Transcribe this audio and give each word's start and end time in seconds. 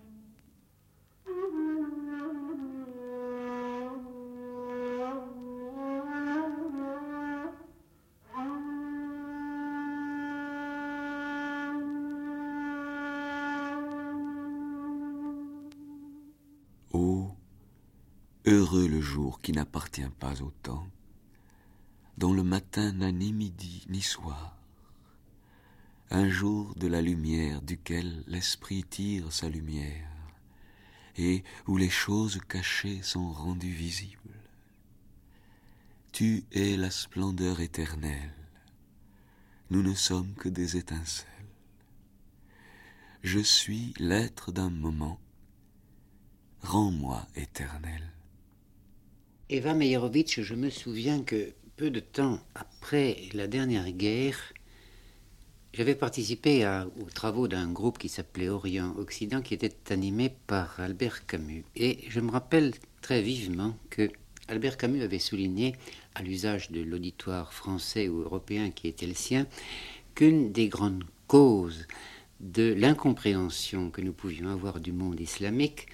Jour 19.02 19.42
qui 19.42 19.52
n'appartient 19.52 20.10
pas 20.20 20.42
au 20.42 20.52
temps, 20.64 20.88
dont 22.18 22.34
le 22.34 22.44
matin 22.44 22.92
n'a 22.92 23.12
ni 23.12 23.34
midi 23.34 23.86
ni 23.90 24.02
soir, 24.02 24.58
un 26.12 26.28
jour 26.28 26.74
de 26.76 26.88
la 26.88 27.02
lumière 27.02 27.62
duquel 27.62 28.24
l'esprit 28.28 28.84
tire 28.84 29.32
sa 29.32 29.48
lumière, 29.48 30.10
et 31.18 31.44
où 31.68 31.78
les 31.78 31.90
choses 31.90 32.40
cachées 32.48 33.02
sont 33.04 33.32
rendues 33.32 33.74
visibles. 33.74 34.40
Tu 36.12 36.44
es 36.52 36.76
la 36.78 36.90
splendeur 36.90 37.60
éternelle, 37.60 38.34
nous 39.70 39.84
ne 39.84 39.94
sommes 39.94 40.34
que 40.34 40.50
des 40.50 40.78
étincelles. 40.78 41.28
Je 43.22 43.40
suis 43.40 43.94
l'être 44.00 44.52
d'un 44.52 44.70
moment, 44.70 45.20
rends-moi 46.62 47.28
éternel. 47.36 48.12
Eva 49.52 49.74
Meyerovitch, 49.74 50.42
je 50.42 50.54
me 50.54 50.70
souviens 50.70 51.24
que 51.24 51.54
peu 51.76 51.90
de 51.90 52.00
temps 52.00 52.40
après 52.54 53.18
la 53.34 53.48
dernière 53.48 53.90
guerre, 53.90 54.38
j'avais 55.74 55.96
participé 55.96 56.68
aux 57.02 57.10
travaux 57.10 57.48
d'un 57.48 57.72
groupe 57.72 57.98
qui 57.98 58.10
s'appelait 58.10 58.50
Orient-Occident, 58.50 59.42
qui 59.42 59.56
était 59.56 59.92
animé 59.92 60.32
par 60.46 60.80
Albert 60.80 61.26
Camus. 61.26 61.64
Et 61.76 61.98
je 62.10 62.20
me 62.20 62.30
rappelle 62.30 62.76
très 63.02 63.24
vivement 63.24 63.76
que 63.90 64.12
Albert 64.50 64.78
Camus 64.78 65.02
avait 65.02 65.18
souligné, 65.18 65.76
à 66.14 66.22
l'usage 66.22 66.70
de 66.70 66.82
l'auditoire 66.82 67.52
français 67.52 68.08
ou 68.08 68.20
européen 68.20 68.70
qui 68.70 68.88
était 68.88 69.08
le 69.08 69.16
sien, 69.16 69.48
qu'une 70.14 70.52
des 70.52 70.68
grandes 70.68 71.06
causes 71.26 71.88
de 72.40 72.72
l'incompréhension 72.72 73.90
que 73.90 74.02
nous 74.02 74.14
pouvions 74.14 74.50
avoir 74.50 74.80
du 74.80 74.92
monde 74.92 75.20
islamique 75.20 75.88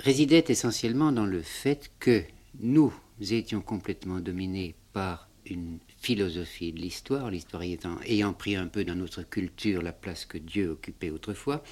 résidait 0.00 0.44
essentiellement 0.48 1.12
dans 1.12 1.26
le 1.26 1.42
fait 1.42 1.90
que 1.98 2.22
nous 2.60 2.92
étions 3.20 3.60
complètement 3.60 4.20
dominés 4.20 4.74
par 4.92 5.28
une 5.50 5.78
philosophie 5.98 6.72
de 6.72 6.80
l'histoire, 6.80 7.30
l'histoire 7.30 7.62
ayant, 7.62 7.98
ayant 8.04 8.32
pris 8.32 8.56
un 8.56 8.66
peu 8.66 8.84
dans 8.84 8.94
notre 8.94 9.22
culture 9.22 9.82
la 9.82 9.92
place 9.92 10.24
que 10.24 10.38
Dieu 10.38 10.70
occupait 10.70 11.10
autrefois, 11.10 11.62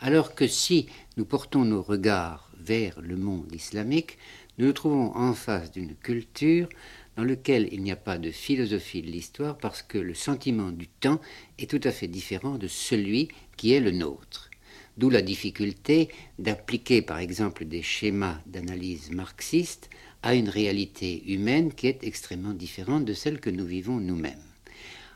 alors 0.00 0.34
que 0.34 0.46
si 0.46 0.86
nous 1.16 1.24
portons 1.24 1.64
nos 1.64 1.82
regards 1.82 2.50
vers 2.58 3.00
le 3.00 3.16
monde 3.16 3.52
islamique, 3.52 4.18
nous 4.58 4.66
nous 4.66 4.72
trouvons 4.72 5.14
en 5.16 5.34
face 5.34 5.72
d'une 5.72 5.94
culture 5.94 6.68
dans 7.16 7.24
laquelle 7.24 7.68
il 7.72 7.82
n'y 7.82 7.92
a 7.92 7.96
pas 7.96 8.18
de 8.18 8.30
philosophie 8.30 9.02
de 9.02 9.10
l'histoire 9.10 9.56
parce 9.56 9.82
que 9.82 9.98
le 9.98 10.14
sentiment 10.14 10.70
du 10.70 10.86
temps 10.86 11.20
est 11.58 11.70
tout 11.70 11.80
à 11.84 11.90
fait 11.90 12.08
différent 12.08 12.58
de 12.58 12.68
celui 12.68 13.28
qui 13.56 13.72
est 13.72 13.80
le 13.80 13.90
nôtre. 13.90 14.50
D'où 14.96 15.10
la 15.10 15.22
difficulté 15.22 16.08
d'appliquer 16.38 17.02
par 17.02 17.18
exemple 17.18 17.66
des 17.66 17.82
schémas 17.82 18.40
d'analyse 18.46 19.10
marxiste 19.10 19.90
à 20.22 20.34
une 20.34 20.48
réalité 20.48 21.22
humaine 21.32 21.72
qui 21.72 21.86
est 21.86 22.04
extrêmement 22.04 22.54
différente 22.54 23.04
de 23.04 23.14
celle 23.14 23.40
que 23.40 23.50
nous 23.50 23.66
vivons 23.66 23.96
nous-mêmes. 23.96 24.42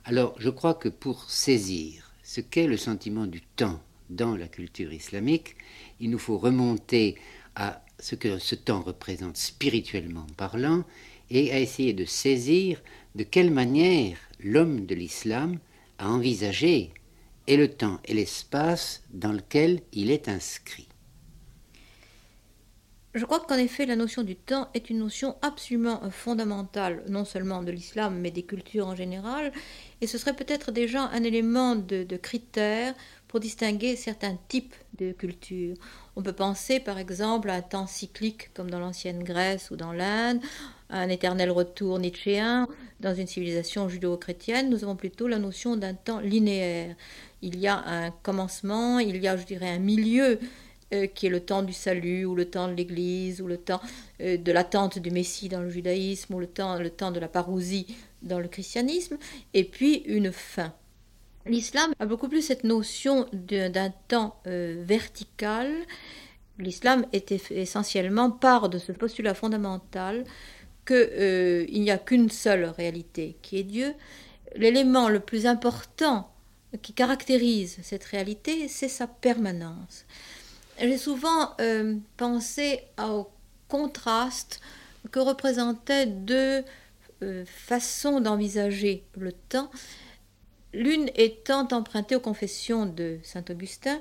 Alors 0.04 0.34
je 0.38 0.50
crois 0.50 0.74
que 0.74 0.88
pour 0.88 1.30
saisir 1.30 2.12
ce 2.22 2.40
qu'est 2.40 2.66
le 2.66 2.76
sentiment 2.76 3.26
du 3.26 3.40
temps 3.40 3.80
dans 4.08 4.36
la 4.36 4.48
culture 4.48 4.92
islamique, 4.92 5.56
il 6.00 6.10
nous 6.10 6.18
faut 6.18 6.38
remonter 6.38 7.16
à 7.54 7.82
ce 7.98 8.14
que 8.14 8.38
ce 8.38 8.54
temps 8.54 8.80
représente 8.80 9.36
spirituellement 9.36 10.26
parlant 10.36 10.84
et 11.30 11.52
à 11.52 11.60
essayer 11.60 11.92
de 11.92 12.04
saisir 12.04 12.82
de 13.14 13.24
quelle 13.24 13.50
manière 13.50 14.16
l'homme 14.40 14.86
de 14.86 14.94
l'islam 14.94 15.58
a 15.98 16.08
envisagé 16.08 16.92
et 17.46 17.56
le 17.56 17.68
temps 17.68 18.00
et 18.04 18.14
l'espace 18.14 19.02
dans 19.12 19.32
lequel 19.32 19.80
il 19.92 20.10
est 20.10 20.28
inscrit. 20.28 20.89
Je 23.12 23.25
crois 23.25 23.41
qu'en 23.41 23.56
effet, 23.56 23.87
la 23.87 23.97
notion 23.97 24.22
du 24.22 24.37
temps 24.37 24.69
est 24.72 24.88
une 24.88 25.00
notion 25.00 25.34
absolument 25.43 26.00
fondamentale, 26.10 27.03
non 27.09 27.25
seulement 27.25 27.65
de 27.65 27.72
l'islam, 27.72 28.16
mais 28.21 28.31
des 28.31 28.44
cultures 28.44 28.87
en 28.87 28.94
général. 28.94 29.53
Et 30.00 30.06
ce 30.06 30.16
serait 30.16 30.37
peut-être 30.37 30.71
déjà 30.71 31.03
un 31.06 31.25
élément 31.25 31.74
de, 31.74 32.04
de 32.04 32.16
critère 32.16 32.95
pour 33.27 33.41
distinguer 33.41 33.97
certains 33.97 34.39
types 34.47 34.74
de 34.98 35.10
cultures. 35.10 35.74
On 36.15 36.22
peut 36.22 36.33
penser 36.33 36.78
par 36.78 36.98
exemple 36.98 37.51
à 37.51 37.54
un 37.54 37.62
temps 37.62 37.89
cyclique 37.89 38.53
comme 38.54 38.71
dans 38.71 38.78
l'ancienne 38.78 39.24
Grèce 39.24 39.72
ou 39.72 39.77
dans 39.77 39.92
l'Inde, 39.92 40.41
à 40.89 41.01
un 41.01 41.09
éternel 41.09 41.51
retour 41.51 41.98
nietzschéen. 41.98 42.68
Dans 43.01 43.15
une 43.15 43.27
civilisation 43.27 43.89
judéo-chrétienne, 43.89 44.71
nous 44.71 44.84
avons 44.84 44.95
plutôt 44.97 45.27
la 45.27 45.39
notion 45.39 45.77
d'un 45.77 45.95
temps 45.95 46.21
linéaire. 46.21 46.95
Il 47.42 47.59
y 47.59 47.66
a 47.66 47.83
un 47.86 48.10
commencement, 48.10 49.01
il 49.01 49.16
y 49.16 49.27
a, 49.27 49.36
je 49.36 49.47
dirais, 49.47 49.71
un 49.71 49.78
milieu 49.78 50.39
euh, 50.92 51.07
qui 51.07 51.27
est 51.27 51.31
le 51.31 51.41
temps 51.41 51.63
du 51.63 51.72
salut, 51.72 52.25
ou 52.25 52.34
le 52.34 52.47
temps 52.47 52.66
de 52.66 52.75
l'Église, 52.75 53.41
ou 53.41 53.47
le 53.47 53.57
temps 53.57 53.81
euh, 54.21 54.37
de 54.37 54.51
l'attente 54.51 54.98
du 54.98 55.13
Messie 55.13 55.48
dans 55.48 55.60
le 55.60 55.71
judaïsme, 55.71 56.34
ou 56.34 56.41
le 56.41 56.48
temps, 56.48 56.78
le 56.78 56.91
temps 56.91 57.13
de 57.13 57.21
la 57.21 57.28
parousie 57.28 57.87
dans 58.22 58.41
le 58.41 58.48
christianisme, 58.48 59.16
et 59.54 59.63
puis 59.63 60.03
une 60.07 60.33
fin. 60.33 60.75
L'islam 61.47 61.92
a 62.01 62.07
beaucoup 62.07 62.28
plus 62.28 62.42
cette 62.42 62.65
notion 62.65 63.27
d'un 63.33 63.91
temps 64.09 64.41
euh, 64.48 64.83
vertical. 64.84 65.72
L'islam 66.59 67.07
est 67.13 67.33
essentiellement 67.53 68.31
part 68.31 68.69
de 68.69 68.78
ce 68.78 68.91
postulat 68.91 69.34
fondamental 69.34 70.25
qu'il 70.87 71.83
n'y 71.83 71.91
a 71.91 71.98
qu'une 71.98 72.31
seule 72.31 72.65
réalité, 72.65 73.37
qui 73.42 73.59
est 73.59 73.65
Dieu. 73.65 73.95
L'élément 74.57 75.09
le 75.09 75.21
plus 75.21 75.47
important 75.47 76.31
qui 76.83 76.92
caractérise 76.92 77.78
cette 77.83 78.04
réalité, 78.04 78.69
c'est 78.69 78.89
sa 78.89 79.07
permanence. 79.07 80.04
J'ai 80.80 80.97
souvent 80.97 81.54
euh, 81.60 81.97
pensé 82.16 82.80
au 82.98 83.28
contraste 83.68 84.60
que 85.10 85.21
représentaient 85.21 86.06
deux 86.06 86.65
euh, 87.22 87.44
façons 87.47 88.21
d'envisager 88.21 89.04
le 89.18 89.32
temps, 89.32 89.71
l'une 90.72 91.10
étant 91.16 91.68
empruntée 91.72 92.16
aux 92.16 92.21
confessions 92.21 92.86
de 92.86 93.18
saint 93.22 93.44
Augustin, 93.50 94.00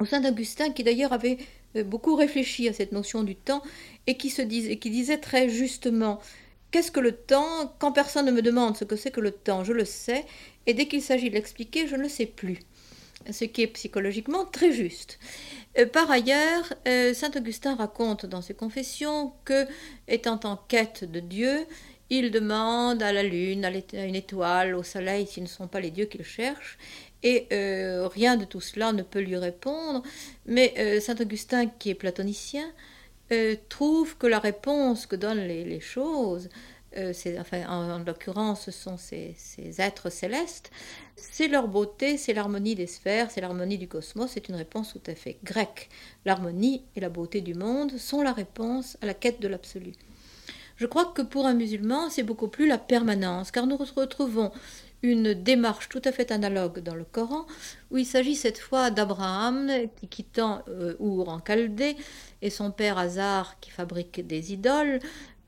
au 0.00 0.04
saint 0.04 0.24
Augustin 0.28 0.70
qui 0.70 0.82
d'ailleurs 0.82 1.12
avait 1.12 1.38
euh, 1.76 1.84
beaucoup 1.84 2.16
réfléchi 2.16 2.68
à 2.68 2.72
cette 2.72 2.90
notion 2.90 3.22
du 3.22 3.36
temps 3.36 3.62
et 4.08 4.16
qui, 4.16 4.34
disait, 4.46 4.78
qui 4.78 4.90
disait 4.90 5.18
très 5.18 5.48
justement 5.48 6.20
Qu'est-ce 6.72 6.90
que 6.90 6.98
le 6.98 7.12
temps? 7.12 7.72
Quand 7.78 7.92
personne 7.92 8.26
ne 8.26 8.32
me 8.32 8.42
demande 8.42 8.76
ce 8.76 8.82
que 8.82 8.96
c'est 8.96 9.12
que 9.12 9.20
le 9.20 9.30
temps, 9.30 9.62
je 9.62 9.72
le 9.72 9.84
sais, 9.84 10.24
et 10.66 10.74
dès 10.74 10.88
qu'il 10.88 11.02
s'agit 11.02 11.30
de 11.30 11.34
l'expliquer, 11.34 11.86
je 11.86 11.94
ne 11.94 12.02
le 12.02 12.08
sais 12.08 12.26
plus. 12.26 12.58
Ce 13.30 13.44
qui 13.44 13.62
est 13.62 13.66
psychologiquement 13.68 14.44
très 14.44 14.72
juste. 14.72 15.18
Euh, 15.78 15.86
par 15.86 16.10
ailleurs, 16.10 16.72
euh, 16.86 17.14
saint 17.14 17.30
Augustin 17.36 17.74
raconte 17.74 18.26
dans 18.26 18.42
ses 18.42 18.54
confessions 18.54 19.32
que, 19.44 19.66
étant 20.08 20.40
en 20.44 20.56
quête 20.56 21.10
de 21.10 21.20
Dieu, 21.20 21.66
il 22.10 22.30
demande 22.30 23.02
à 23.02 23.12
la 23.12 23.22
lune, 23.22 23.64
à 23.64 23.70
une 24.04 24.14
étoile, 24.14 24.74
au 24.74 24.82
soleil, 24.82 25.26
s'ils 25.26 25.42
ne 25.42 25.48
sont 25.48 25.66
pas 25.66 25.80
les 25.80 25.90
dieux 25.90 26.04
qu'il 26.04 26.24
cherche, 26.24 26.78
et 27.22 27.46
euh, 27.52 28.06
rien 28.06 28.36
de 28.36 28.44
tout 28.44 28.60
cela 28.60 28.92
ne 28.92 29.02
peut 29.02 29.20
lui 29.20 29.36
répondre. 29.36 30.02
Mais 30.44 31.00
saint 31.00 31.16
Augustin, 31.18 31.66
qui 31.66 31.90
est 31.90 31.94
platonicien, 31.94 32.70
trouve 33.70 34.18
que 34.18 34.26
la 34.26 34.38
réponse 34.38 35.06
que 35.06 35.16
donnent 35.16 35.46
les 35.46 35.80
choses 35.80 36.50
euh, 36.96 37.12
en, 37.68 37.98
l'occurrence 37.98 38.66
ce 38.66 38.70
sont 38.70 38.96
ces, 38.96 39.36
êtres 39.78 40.10
célestes, 40.10 40.70
c'est 41.16 41.48
leur 41.48 41.68
beauté, 41.68 42.16
c'est 42.16 42.34
l'harmonie 42.34 42.74
des 42.74 42.86
sphères, 42.86 43.30
c'est 43.30 43.40
l'harmonie 43.40 43.78
du 43.78 43.88
cosmos, 43.88 44.30
c'est 44.32 44.48
une 44.48 44.54
réponse 44.54 44.92
tout 44.92 45.10
à 45.10 45.14
fait 45.14 45.38
grecque. 45.44 45.88
L'harmonie 46.24 46.84
et 46.96 47.00
la 47.00 47.08
beauté 47.08 47.40
du 47.40 47.54
monde 47.54 47.96
sont 47.96 48.22
la 48.22 48.32
réponse 48.32 48.96
à 49.00 49.06
la 49.06 49.14
quête 49.14 49.40
de 49.40 49.48
l'absolu. 49.48 49.92
Je 50.76 50.86
crois 50.86 51.06
que 51.06 51.22
pour 51.22 51.46
un 51.46 51.54
musulman, 51.54 52.10
c'est 52.10 52.24
beaucoup 52.24 52.48
plus 52.48 52.66
la 52.66 52.78
permanence, 52.78 53.50
car 53.50 53.66
nous 53.66 53.76
retrouvons 53.76 54.50
une 55.04 55.34
démarche 55.34 55.88
tout 55.90 56.00
à 56.04 56.12
fait 56.12 56.32
analogue 56.32 56.80
dans 56.80 56.94
le 56.94 57.04
Coran, 57.04 57.46
où 57.90 57.98
il 57.98 58.06
s'agit 58.06 58.34
cette 58.34 58.58
fois 58.58 58.90
d'Abraham 58.90 59.70
qui 60.00 60.08
quittant 60.08 60.62
euh, 60.68 60.96
Our 60.98 61.28
en 61.28 61.40
Chaldée 61.46 61.96
et 62.40 62.48
son 62.48 62.70
père 62.70 62.96
Hazar 62.96 63.60
qui 63.60 63.70
fabrique 63.70 64.26
des 64.26 64.54
idoles, 64.54 65.00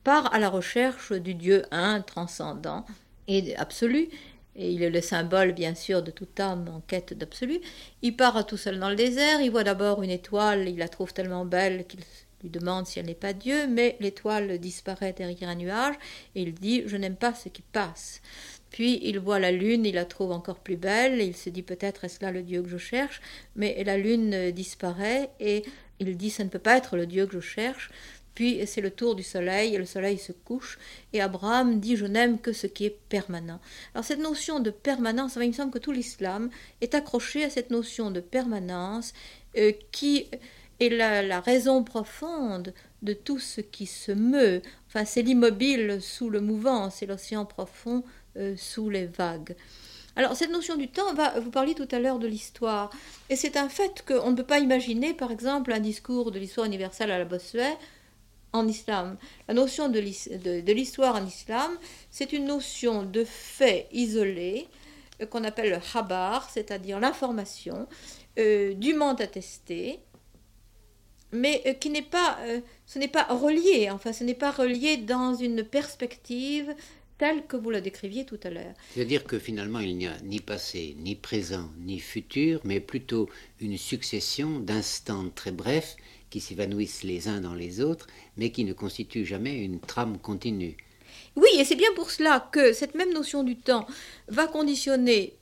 part 0.07 0.33
à 0.33 0.39
la 0.39 0.47
recherche 0.47 1.11
du 1.11 1.33
Dieu 1.33 1.63
un, 1.69 1.99
transcendant 1.99 2.85
et 3.27 3.57
absolu, 3.57 4.07
et 4.55 4.71
il 4.71 4.81
est 4.81 4.89
le 4.89 5.01
symbole 5.01 5.51
bien 5.51 5.75
sûr 5.75 6.01
de 6.01 6.11
toute 6.11 6.39
âme 6.39 6.69
en 6.69 6.79
quête 6.79 7.13
d'absolu. 7.13 7.59
Il 8.01 8.15
part 8.15 8.45
tout 8.45 8.55
seul 8.55 8.79
dans 8.79 8.89
le 8.89 8.95
désert, 8.95 9.41
il 9.41 9.51
voit 9.51 9.65
d'abord 9.65 10.01
une 10.03 10.09
étoile, 10.09 10.69
il 10.69 10.77
la 10.77 10.87
trouve 10.87 11.11
tellement 11.11 11.43
belle 11.43 11.85
qu'il 11.87 11.99
lui 12.41 12.49
demande 12.49 12.87
si 12.87 12.99
elle 12.99 13.07
n'est 13.07 13.15
pas 13.15 13.33
Dieu, 13.33 13.67
mais 13.67 13.97
l'étoile 13.99 14.57
disparaît 14.59 15.11
derrière 15.11 15.49
un 15.49 15.55
nuage, 15.55 15.95
et 16.35 16.43
il 16.43 16.53
dit 16.53 16.83
Je 16.85 16.95
n'aime 16.95 17.17
pas 17.17 17.33
ce 17.33 17.49
qui 17.49 17.61
passe. 17.61 18.21
Puis 18.69 19.01
il 19.03 19.19
voit 19.19 19.39
la 19.39 19.51
lune, 19.51 19.85
il 19.85 19.95
la 19.95 20.05
trouve 20.05 20.31
encore 20.31 20.59
plus 20.59 20.77
belle, 20.77 21.21
il 21.21 21.35
se 21.35 21.49
dit 21.49 21.63
peut-être 21.63 22.05
est-ce 22.05 22.23
là 22.23 22.31
le 22.31 22.43
Dieu 22.43 22.61
que 22.61 22.69
je 22.69 22.77
cherche, 22.77 23.21
mais 23.57 23.83
la 23.83 23.97
lune 23.97 24.51
disparaît, 24.51 25.31
et 25.41 25.63
il 25.99 26.15
dit 26.15 26.29
ça 26.29 26.45
ne 26.45 26.49
peut 26.49 26.59
pas 26.59 26.77
être 26.77 26.95
le 26.95 27.07
Dieu 27.07 27.25
que 27.25 27.33
je 27.33 27.39
cherche. 27.39 27.89
Puis 28.37 28.61
c'est 28.67 28.81
le 28.81 28.91
tour 28.91 29.15
du 29.15 29.23
soleil, 29.23 29.73
et 29.73 29.79
le 29.79 29.85
soleil 29.87 30.19
se 30.19 30.31
couche, 30.31 30.77
et 31.11 31.21
Abraham 31.21 31.79
dit 31.79 31.95
Je 31.95 32.05
n'aime 32.05 32.39
que 32.39 32.53
ce 32.53 32.67
qui 32.67 32.85
est 32.85 32.95
permanent. 33.09 33.59
Alors 33.95 34.05
cette 34.05 34.19
notion 34.19 34.59
de 34.59 34.69
permanence, 34.69 35.39
il 35.41 35.47
me 35.47 35.53
semble 35.53 35.71
que 35.71 35.79
tout 35.79 35.91
l'islam 35.91 36.51
est 36.81 36.93
accroché 36.93 37.43
à 37.43 37.49
cette 37.49 37.71
notion 37.71 38.11
de 38.11 38.19
permanence 38.19 39.15
euh, 39.57 39.71
qui 39.91 40.27
est 40.79 40.89
la, 40.89 41.39
raison 41.39 41.83
profonde 41.83 42.75
de 43.01 43.13
tout 43.13 43.39
ce 43.39 43.59
qui 43.59 43.87
se 43.87 44.11
meut. 44.11 44.61
Enfin, 44.87 45.03
c'est 45.03 45.23
l'immobile 45.23 45.97
sous 45.99 46.29
le 46.29 46.39
mouvant, 46.39 46.91
c'est 46.91 47.07
l'océan 47.07 47.43
profond 47.43 48.03
euh, 48.35 48.53
sous 48.55 48.91
les 48.91 49.07
vagues. 49.07 49.55
Alors, 50.15 50.35
cette 50.35 50.51
notion 50.51 50.75
du 50.75 50.89
temps, 50.89 51.11
vous 51.41 51.49
parliez 51.49 51.73
tout 51.73 51.87
à 51.91 51.97
l'heure 51.97 52.19
de 52.19 52.27
l'histoire. 52.27 52.91
Et 53.31 53.35
c'est 53.35 53.57
un 53.57 53.69
fait 53.69 54.03
qu'on 54.07 54.29
ne 54.29 54.35
peut 54.35 54.43
pas 54.43 54.59
imaginer, 54.59 55.15
par 55.15 55.31
exemple, 55.31 55.71
un 55.71 55.79
discours 55.79 56.31
de 56.31 56.37
l'histoire 56.37 56.67
universelle 56.67 57.09
à 57.09 57.17
la 57.17 57.25
Bossuet 57.25 57.77
en 58.57 58.67
islam. 58.67 59.17
La 59.47 59.53
notion 59.53 59.89
de 59.89 59.99
l'histoire 60.71 61.15
en 61.15 61.25
islam, 61.25 61.71
c'est 62.11 62.33
une 62.33 62.45
notion 62.45 63.03
de 63.03 63.23
fait 63.23 63.87
isolé 63.91 64.67
euh, 65.21 65.25
qu'on 65.25 65.43
appelle 65.43 65.69
le 65.69 65.79
habar, 65.97 66.49
c'est-à-dire 66.49 66.99
l'information 66.99 67.87
euh, 68.37 68.73
dûment 68.73 69.15
attestée, 69.15 69.99
mais 71.31 71.61
euh, 71.65 71.73
qui 71.73 71.89
n'est 71.89 72.01
pas, 72.01 72.37
ce 72.85 72.99
n'est 72.99 73.07
pas 73.07 73.23
relié, 73.23 73.89
enfin 73.91 74.13
ce 74.13 74.23
n'est 74.23 74.35
pas 74.35 74.51
relié 74.51 74.97
dans 74.97 75.33
une 75.33 75.63
perspective 75.63 76.73
telle 77.17 77.47
que 77.47 77.57
vous 77.57 77.71
la 77.71 77.81
décriviez 77.81 78.25
tout 78.25 78.39
à 78.43 78.51
l'heure. 78.51 78.73
C'est-à-dire 78.93 79.23
que 79.23 79.39
finalement 79.39 79.79
il 79.79 79.97
n'y 79.97 80.07
a 80.07 80.15
ni 80.23 80.39
passé, 80.39 80.95
ni 80.99 81.15
présent, 81.15 81.69
ni 81.79 81.99
futur, 81.99 82.61
mais 82.63 82.79
plutôt 82.79 83.27
une 83.59 83.77
succession 83.77 84.59
d'instants 84.59 85.29
très 85.33 85.51
brefs 85.51 85.97
qui 86.29 86.39
s'évanouissent 86.39 87.03
les 87.03 87.27
uns 87.27 87.41
dans 87.41 87.55
les 87.55 87.81
autres, 87.81 88.07
mais 88.35 88.51
qui 88.51 88.65
ne 88.65 88.73
constituent 88.73 89.25
jamais 89.25 89.63
une 89.63 89.79
trame 89.79 90.17
continue. 90.17 90.75
Oui, 91.35 91.49
et 91.57 91.65
c'est 91.65 91.75
bien 91.75 91.93
pour 91.95 92.11
cela 92.11 92.49
que 92.51 92.73
cette 92.73 92.95
même 92.95 93.13
notion 93.13 93.43
du 93.43 93.55
temps 93.55 93.87
va 94.27 94.47
conditionner 94.47 95.37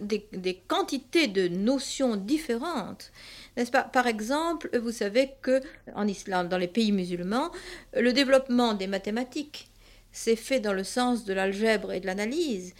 des, 0.00 0.62
quantités 0.66 1.28
de 1.28 1.48
notions 1.48 2.16
différentes. 2.16 3.12
N'est-ce 3.56 3.70
pas? 3.70 3.84
Par 3.84 4.06
exemple, 4.06 4.68
vous 4.78 4.90
savez 4.90 5.30
que 5.42 5.60
en 5.94 6.08
islam, 6.08 6.48
dans 6.48 6.58
les 6.58 6.68
pays 6.68 6.92
musulmans, 6.92 7.50
le 7.94 8.12
développement 8.12 8.74
des 8.74 8.86
mathématiques 8.86 9.68
s'est 10.10 10.36
fait 10.36 10.60
dans 10.60 10.72
le 10.72 10.84
sens 10.84 11.24
de 11.24 11.32
l'algèbre 11.32 11.92
et 11.92 12.00
de 12.00 12.06
l'analyse, 12.06 12.74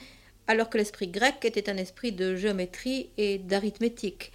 alors 0.47 0.69
que 0.69 0.79
l'esprit 0.79 1.09
grec 1.09 1.45
était 1.45 1.71
un 1.71 1.77
esprit 1.77 2.13
de 2.13 2.35
géométrie 2.35 3.11
et 3.17 3.39
d'arithmétique 3.39 4.33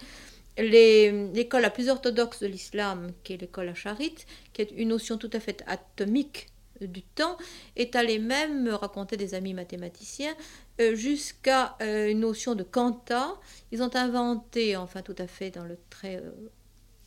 l'école 0.58 1.62
la 1.62 1.70
plus 1.70 1.88
orthodoxe 1.88 2.40
de 2.40 2.46
l'islam, 2.46 3.12
qui 3.22 3.34
est 3.34 3.36
l'école 3.36 3.68
acharite, 3.68 4.26
qui 4.52 4.62
est 4.62 4.70
une 4.76 4.88
notion 4.88 5.18
tout 5.18 5.30
à 5.32 5.40
fait 5.40 5.62
atomique 5.66 6.48
du 6.80 7.02
temps, 7.02 7.36
est 7.76 7.96
allée 7.96 8.18
même 8.18 8.68
raconter 8.68 9.16
des 9.16 9.34
amis 9.34 9.54
mathématiciens 9.54 10.34
euh, 10.80 10.94
jusqu'à 10.94 11.76
euh, 11.82 12.08
une 12.08 12.20
notion 12.20 12.54
de 12.54 12.62
quanta. 12.62 13.34
Ils 13.72 13.82
ont 13.82 13.94
inventé, 13.96 14.76
enfin 14.76 15.02
tout 15.02 15.16
à 15.18 15.26
fait 15.26 15.50
dans 15.50 15.64
le 15.64 15.76
très 15.90 16.16
euh, 16.16 16.30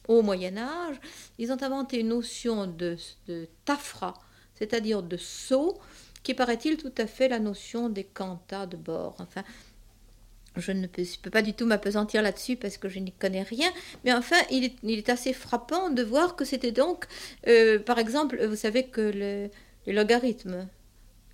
haut 0.08 0.22
Moyen 0.22 0.58
Âge, 0.58 1.00
ils 1.38 1.52
ont 1.52 1.62
inventé 1.62 2.00
une 2.00 2.10
notion 2.10 2.68
de, 2.68 2.98
de 3.28 3.48
tafra, 3.66 4.14
c'est-à-dire 4.56 5.04
de 5.04 5.18
saut, 5.18 5.80
qui 6.24 6.34
paraît-il 6.34 6.78
tout 6.78 6.94
à 6.98 7.08
fait 7.08 7.30
la 7.30 7.40
notion 7.40 7.90
des 7.90 8.04
quantas 8.04 8.66
de 8.66 8.78
bord. 8.78 9.16
Enfin, 9.20 9.44
je 10.58 10.72
ne 10.72 10.88
peux, 10.88 11.30
pas 11.30 11.42
du 11.42 11.54
tout 11.54 11.66
m'apesantir 11.66 12.22
là-dessus 12.22 12.56
parce 12.56 12.78
que 12.78 12.90
je 12.90 13.00
n'y 13.00 13.12
connais 13.12 13.44
rien, 13.44 13.72
mais 14.04 14.14
enfin, 14.14 14.38
il 14.50 14.74
est, 14.84 15.10
assez 15.10 15.34
frappant 15.34 15.90
de 15.90 16.04
voir 16.04 16.36
que 16.36 16.46
c'était 16.46 16.72
donc, 16.72 17.06
euh, 17.48 17.80
par 17.80 18.00
exemple, 18.00 18.46
vous 18.46 18.56
savez 18.56 18.88
que 18.88 19.02
le, 19.02 19.50
le 19.88 19.94
logarithme, 19.94 20.68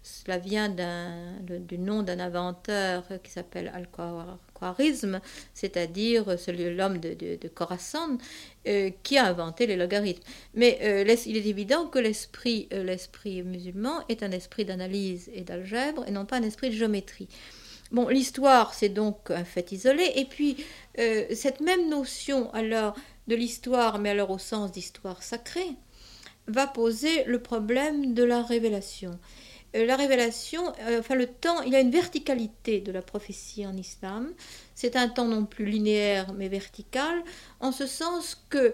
cela 0.07 0.37
vient 0.37 0.69
du 0.69 1.77
nom 1.77 2.01
d'un 2.01 2.19
inventeur 2.19 3.03
qui 3.23 3.31
s'appelle 3.31 3.71
Al-Khwarizm, 3.73 5.19
c'est-à-dire 5.53 6.25
l'homme 6.25 6.99
de, 6.99 7.13
de, 7.13 7.35
de 7.35 7.47
Khorasan, 7.49 8.17
euh, 8.67 8.89
qui 9.03 9.17
a 9.17 9.25
inventé 9.25 9.67
les 9.67 9.75
logarithmes. 9.75 10.23
Mais 10.53 10.79
euh, 10.81 11.15
il 11.25 11.35
est 11.35 11.45
évident 11.45 11.87
que 11.87 11.99
l'esprit 11.99 12.69
musulman 13.43 14.03
est 14.07 14.23
un 14.23 14.31
esprit 14.31 14.63
d'analyse 14.63 15.29
et 15.33 15.41
d'algèbre 15.41 16.05
et 16.07 16.11
non 16.11 16.25
pas 16.25 16.37
un 16.37 16.43
esprit 16.43 16.69
de 16.69 16.75
géométrie. 16.75 17.27
Bon, 17.91 18.09
l'histoire, 18.09 18.73
c'est 18.73 18.89
donc 18.89 19.31
un 19.31 19.45
fait 19.45 19.71
isolé. 19.71 20.11
Et 20.15 20.25
puis, 20.25 20.57
euh, 20.99 21.25
cette 21.33 21.61
même 21.61 21.89
notion, 21.89 22.51
alors, 22.53 22.95
de 23.27 23.35
l'histoire, 23.35 23.99
mais 23.99 24.09
alors 24.09 24.31
au 24.31 24.37
sens 24.37 24.71
d'histoire 24.71 25.23
sacrée, 25.23 25.75
va 26.47 26.67
poser 26.67 27.23
le 27.25 27.39
problème 27.41 28.13
de 28.13 28.23
la 28.23 28.41
révélation. 28.41 29.19
Euh, 29.75 29.85
la 29.85 29.95
révélation, 29.95 30.71
euh, 30.81 30.99
enfin 30.99 31.15
le 31.15 31.27
temps, 31.27 31.61
il 31.61 31.73
y 31.73 31.75
a 31.75 31.81
une 31.81 31.91
verticalité 31.91 32.79
de 32.79 32.91
la 32.91 33.01
prophétie 33.01 33.65
en 33.65 33.75
islam. 33.75 34.33
C'est 34.75 34.95
un 34.95 35.07
temps 35.09 35.27
non 35.27 35.45
plus 35.45 35.65
linéaire, 35.65 36.33
mais 36.33 36.47
vertical, 36.49 37.23
en 37.59 37.71
ce 37.71 37.85
sens 37.85 38.43
que 38.49 38.73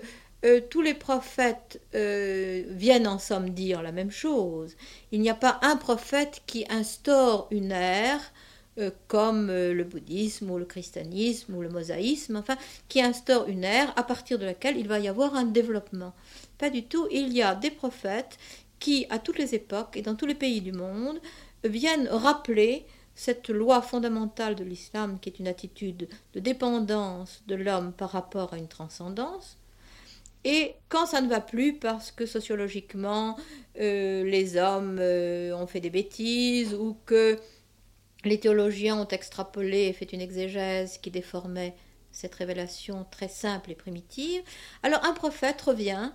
tous 0.69 0.81
les 0.81 0.93
prophètes 0.93 1.79
viennent 1.93 3.07
en 3.07 3.17
somme 3.17 3.51
dire 3.51 3.81
la 3.81 3.93
même 3.93 4.11
chose. 4.11 4.75
Il 5.13 5.21
n'y 5.21 5.29
a 5.29 5.35
pas 5.35 5.57
un 5.61 5.77
prophète 5.77 6.41
qui 6.45 6.65
instaure 6.69 7.47
une 7.49 7.71
ère 7.71 8.33
euh, 8.79 8.89
comme 9.07 9.51
euh, 9.51 9.71
le 9.71 9.83
bouddhisme 9.83 10.49
ou 10.49 10.57
le 10.57 10.65
christianisme 10.65 11.53
ou 11.53 11.61
le 11.61 11.69
mosaïsme, 11.69 12.37
enfin, 12.37 12.57
qui 12.89 13.03
instaure 13.03 13.47
une 13.47 13.63
ère 13.63 13.93
à 13.95 14.01
partir 14.01 14.39
de 14.39 14.45
laquelle 14.45 14.77
il 14.77 14.87
va 14.87 14.97
y 14.97 15.07
avoir 15.07 15.35
un 15.35 15.43
développement. 15.43 16.11
Pas 16.57 16.71
du 16.71 16.83
tout, 16.83 17.07
il 17.11 17.31
y 17.33 17.43
a 17.43 17.53
des 17.53 17.69
prophètes 17.69 18.39
qui, 18.79 19.05
à 19.11 19.19
toutes 19.19 19.37
les 19.37 19.53
époques 19.53 19.95
et 19.95 20.01
dans 20.01 20.15
tous 20.15 20.25
les 20.25 20.33
pays 20.33 20.59
du 20.59 20.71
monde, 20.71 21.19
viennent 21.63 22.07
rappeler 22.07 22.87
cette 23.13 23.49
loi 23.49 23.83
fondamentale 23.83 24.55
de 24.55 24.63
l'islam 24.63 25.19
qui 25.21 25.29
est 25.29 25.37
une 25.37 25.47
attitude 25.47 26.09
de 26.33 26.39
dépendance 26.39 27.43
de 27.45 27.53
l'homme 27.53 27.93
par 27.93 28.09
rapport 28.09 28.53
à 28.53 28.57
une 28.57 28.67
transcendance. 28.67 29.59
Et 30.45 30.73
quand 30.89 31.05
ça 31.05 31.21
ne 31.21 31.29
va 31.29 31.41
plus 31.41 31.73
parce 31.73 32.11
que 32.11 32.25
sociologiquement 32.25 33.37
euh, 33.79 34.23
les 34.23 34.57
hommes 34.57 34.99
ont 34.99 35.67
fait 35.67 35.79
des 35.79 35.91
bêtises 35.91 36.73
ou 36.73 36.97
que 37.05 37.37
les 38.25 38.39
théologiens 38.39 38.97
ont 38.97 39.07
extrapolé 39.07 39.87
et 39.87 39.93
fait 39.93 40.13
une 40.13 40.21
exégèse 40.21 40.97
qui 40.97 41.11
déformait 41.11 41.75
cette 42.11 42.35
révélation 42.35 43.05
très 43.09 43.27
simple 43.27 43.71
et 43.71 43.75
primitive. 43.75 44.41
Alors 44.83 45.03
un 45.03 45.13
prophète 45.13 45.61
revient 45.61 46.11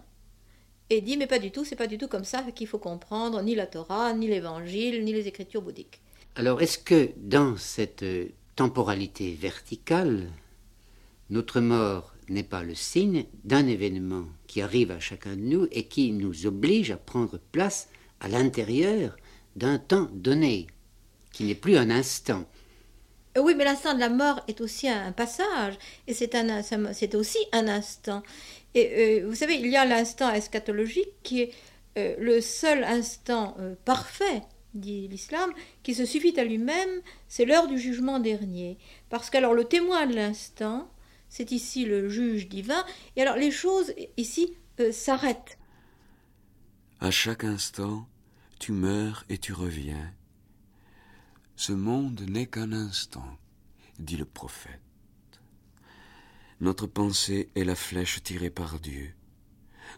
et 0.91 1.00
dit 1.00 1.17
mais 1.17 1.27
pas 1.27 1.38
du 1.38 1.50
tout, 1.50 1.65
c'est 1.65 1.77
pas 1.77 1.87
du 1.87 1.99
tout 1.99 2.09
comme 2.09 2.25
ça 2.25 2.43
qu'il 2.55 2.67
faut 2.67 2.79
comprendre 2.79 3.43
ni 3.43 3.55
la 3.55 3.67
Torah, 3.67 4.12
ni 4.15 4.29
l'évangile, 4.29 5.05
ni 5.05 5.12
les 5.12 5.29
écritures 5.29 5.62
bouddhiques. 5.62 6.00
Alors 6.37 6.62
est-ce 6.62 6.79
que 6.79 7.11
dans 7.17 7.57
cette 7.57 8.05
temporalité 8.55 9.33
verticale, 9.33 10.31
notre 11.31 11.61
mort 11.61 12.15
n'est 12.29 12.43
pas 12.43 12.62
le 12.62 12.75
signe 12.75 13.25
d'un 13.45 13.67
événement 13.67 14.25
qui 14.47 14.62
arrive 14.62 14.91
à 14.91 15.00
chacun 15.00 15.37
de 15.37 15.43
nous 15.43 15.67
et 15.73 15.85
qui 15.85 16.12
nous 16.12 16.47
oblige 16.47 16.91
à 16.91 16.97
prendre 16.97 17.38
place 17.53 17.88
à 18.21 18.29
l'intérieur 18.29 19.17
d'un 19.57 19.79
temps 19.79 20.09
donné, 20.12 20.67
qui 21.32 21.44
n'est 21.44 21.54
plus 21.54 21.76
un 21.76 21.90
instant. 21.90 22.44
Euh, 23.37 23.42
oui, 23.42 23.54
mais 23.54 23.64
l'instant 23.64 23.94
de 23.94 24.00
la 24.00 24.08
mort 24.08 24.42
est 24.49 24.61
aussi 24.61 24.88
un 24.88 25.12
passage, 25.12 25.75
et 26.06 26.14
c'est, 26.14 26.35
c'est 26.92 27.14
aussi 27.14 27.38
un 27.52 27.68
instant. 27.68 28.23
Et 28.75 29.20
euh, 29.23 29.28
vous 29.28 29.35
savez, 29.35 29.54
il 29.54 29.66
y 29.66 29.76
a 29.76 29.85
l'instant 29.85 30.32
eschatologique 30.32 31.12
qui 31.23 31.42
est 31.42 31.52
euh, 31.97 32.16
le 32.18 32.40
seul 32.40 32.85
instant 32.85 33.56
parfait, 33.85 34.42
dit 34.75 35.08
l'islam, 35.08 35.50
qui 35.82 35.94
se 35.94 36.04
suffit 36.04 36.38
à 36.38 36.44
lui-même, 36.44 37.00
c'est 37.28 37.44
l'heure 37.44 37.66
du 37.66 37.78
jugement 37.78 38.18
dernier. 38.18 38.78
Parce 39.08 39.30
qu'alors 39.30 39.54
le 39.54 39.64
témoin 39.64 40.06
de 40.06 40.14
l'instant, 40.14 40.90
c'est 41.28 41.52
ici 41.52 41.85
le 41.85 42.08
juge 42.08 42.49
divin, 42.49 42.85
et 43.16 43.23
alors 43.23 43.37
les 43.37 43.50
choses 43.50 43.92
ici 44.16 44.54
s'arrêtent. 44.92 45.58
À 47.00 47.11
chaque 47.11 47.44
instant, 47.44 48.06
tu 48.58 48.73
meurs 48.73 49.25
et 49.28 49.38
tu 49.38 49.52
reviens. 49.52 50.12
Ce 51.61 51.73
monde 51.73 52.21
n'est 52.21 52.47
qu'un 52.47 52.71
instant, 52.71 53.37
dit 53.99 54.17
le 54.17 54.25
prophète. 54.25 54.81
Notre 56.61 56.87
pensée 56.87 57.50
est 57.57 57.65
la 57.65 57.75
flèche 57.75 58.23
tirée 58.23 58.49
par 58.49 58.79
Dieu. 58.79 59.12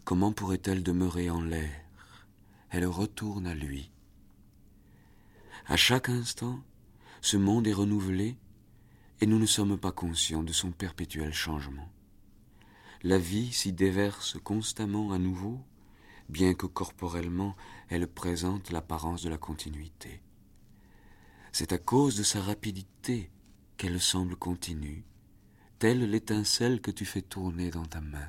Comment 0.05 0.33
pourrait-elle 0.33 0.83
demeurer 0.83 1.29
en 1.29 1.43
l'air? 1.43 1.71
Elle 2.71 2.87
retourne 2.87 3.47
à 3.47 3.55
lui. 3.55 3.91
À 5.67 5.77
chaque 5.77 6.09
instant, 6.09 6.63
ce 7.21 7.37
monde 7.37 7.67
est 7.67 7.75
renouvelé 7.75 8.39
et 9.21 9.27
nous 9.27 9.39
ne 9.39 9.45
sommes 9.45 9.77
pas 9.77 9.93
conscients 9.93 10.43
de 10.43 10.55
son 10.55 10.71
perpétuel 10.71 11.35
changement. 11.35 11.93
La 13.03 13.19
vie 13.19 13.53
s'y 13.53 13.75
déverse 13.75 14.39
constamment 14.43 15.13
à 15.13 15.19
nouveau, 15.19 15.61
bien 16.31 16.55
que 16.55 16.65
corporellement 16.65 17.55
elle 17.91 18.07
présente 18.07 18.71
l'apparence 18.71 19.21
de 19.21 19.29
la 19.29 19.39
continuité. 19.39 20.23
C'est 21.53 21.73
à 21.73 21.79
cause 21.79 22.17
de 22.17 22.23
sa 22.23 22.41
rapidité 22.41 23.31
qu'elle 23.77 24.01
semble 24.01 24.37
continue, 24.37 25.05
telle 25.79 26.09
l'étincelle 26.11 26.81
que 26.81 26.91
tu 26.91 27.05
fais 27.05 27.23
tourner 27.23 27.71
dans 27.71 27.87
ta 27.87 28.01
main. 28.01 28.29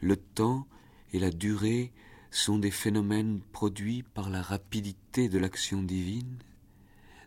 Le 0.00 0.16
temps 0.16 0.66
et 1.12 1.18
la 1.18 1.30
durée 1.30 1.92
sont 2.30 2.58
des 2.58 2.70
phénomènes 2.70 3.40
produits 3.52 4.02
par 4.02 4.28
la 4.28 4.42
rapidité 4.42 5.28
de 5.28 5.38
l'action 5.38 5.82
divine, 5.82 6.38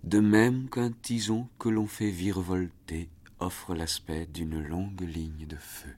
de 0.04 0.20
même 0.20 0.70
qu'un 0.70 0.92
tison 0.92 1.48
que 1.58 1.70
l'on 1.70 1.88
fait 1.88 2.12
virevolter 2.12 3.10
offre 3.40 3.74
l'aspect 3.74 4.26
d'une 4.26 4.62
longue 4.62 5.02
ligne 5.02 5.46
de 5.48 5.56
feu. 5.56 5.90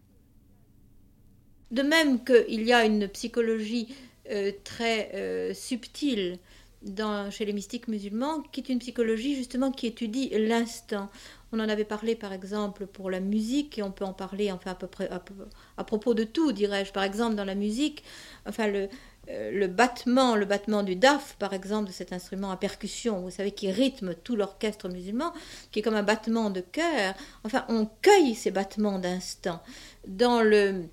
De 1.72 1.82
même 1.82 2.24
qu'il 2.24 2.64
y 2.64 2.74
a 2.74 2.86
une 2.86 3.08
psychologie 3.08 3.96
euh, 4.30 4.52
très 4.64 5.12
euh, 5.16 5.54
subtile 5.54 6.38
chez 7.30 7.46
les 7.46 7.54
mystiques 7.54 7.88
musulmans, 7.88 8.42
qui 8.52 8.62
est 8.62 8.70
une 8.70 8.80
psychologie 8.80 9.36
justement 9.36 9.72
qui 9.72 9.88
étudie 9.88 10.30
l'instant. 10.34 11.10
On 11.54 11.60
en 11.60 11.68
avait 11.68 11.86
parlé 11.86 12.16
par 12.16 12.34
exemple 12.34 12.88
pour 12.88 13.10
la 13.10 13.20
musique, 13.20 13.78
et 13.78 13.84
on 13.84 13.92
peut 13.92 14.06
en 14.06 14.14
parler 14.14 14.52
enfin 14.52 14.72
à 14.72 14.76
peu 14.76 14.88
près 14.88 15.10
à, 15.78 15.84
propos 15.84 16.14
de 16.14 16.24
tout, 16.24 16.52
dirais-je. 16.52 16.92
Par 16.92 17.04
exemple 17.04 17.36
dans 17.36 17.46
la 17.46 17.56
musique, 17.56 18.04
enfin 18.46 18.68
le, 18.68 18.88
euh, 19.30 19.52
le 19.52 19.68
battement, 19.68 20.36
le 20.36 20.46
battement 20.46 20.82
du 20.82 20.96
daf, 20.96 21.36
par 21.38 21.54
exemple, 21.54 21.88
de 21.88 21.94
cet 21.94 22.14
instrument 22.14 22.52
à 22.52 22.58
percussion, 22.58 23.22
vous 23.22 23.30
savez, 23.30 23.52
qui 23.52 23.72
rythme 23.72 24.16
tout 24.16 24.36
l'orchestre 24.36 24.90
musulman, 24.90 25.34
qui 25.72 25.80
est 25.80 25.82
comme 25.82 25.96
un 25.96 26.04
battement 26.04 26.50
de 26.50 26.62
cœur. 26.62 27.14
Enfin, 27.44 27.66
on 27.70 27.88
cueille 28.02 28.34
ces 28.34 28.52
battements 28.52 28.98
d'instant. 28.98 29.62
Dans 30.08 30.42
le 30.42 30.86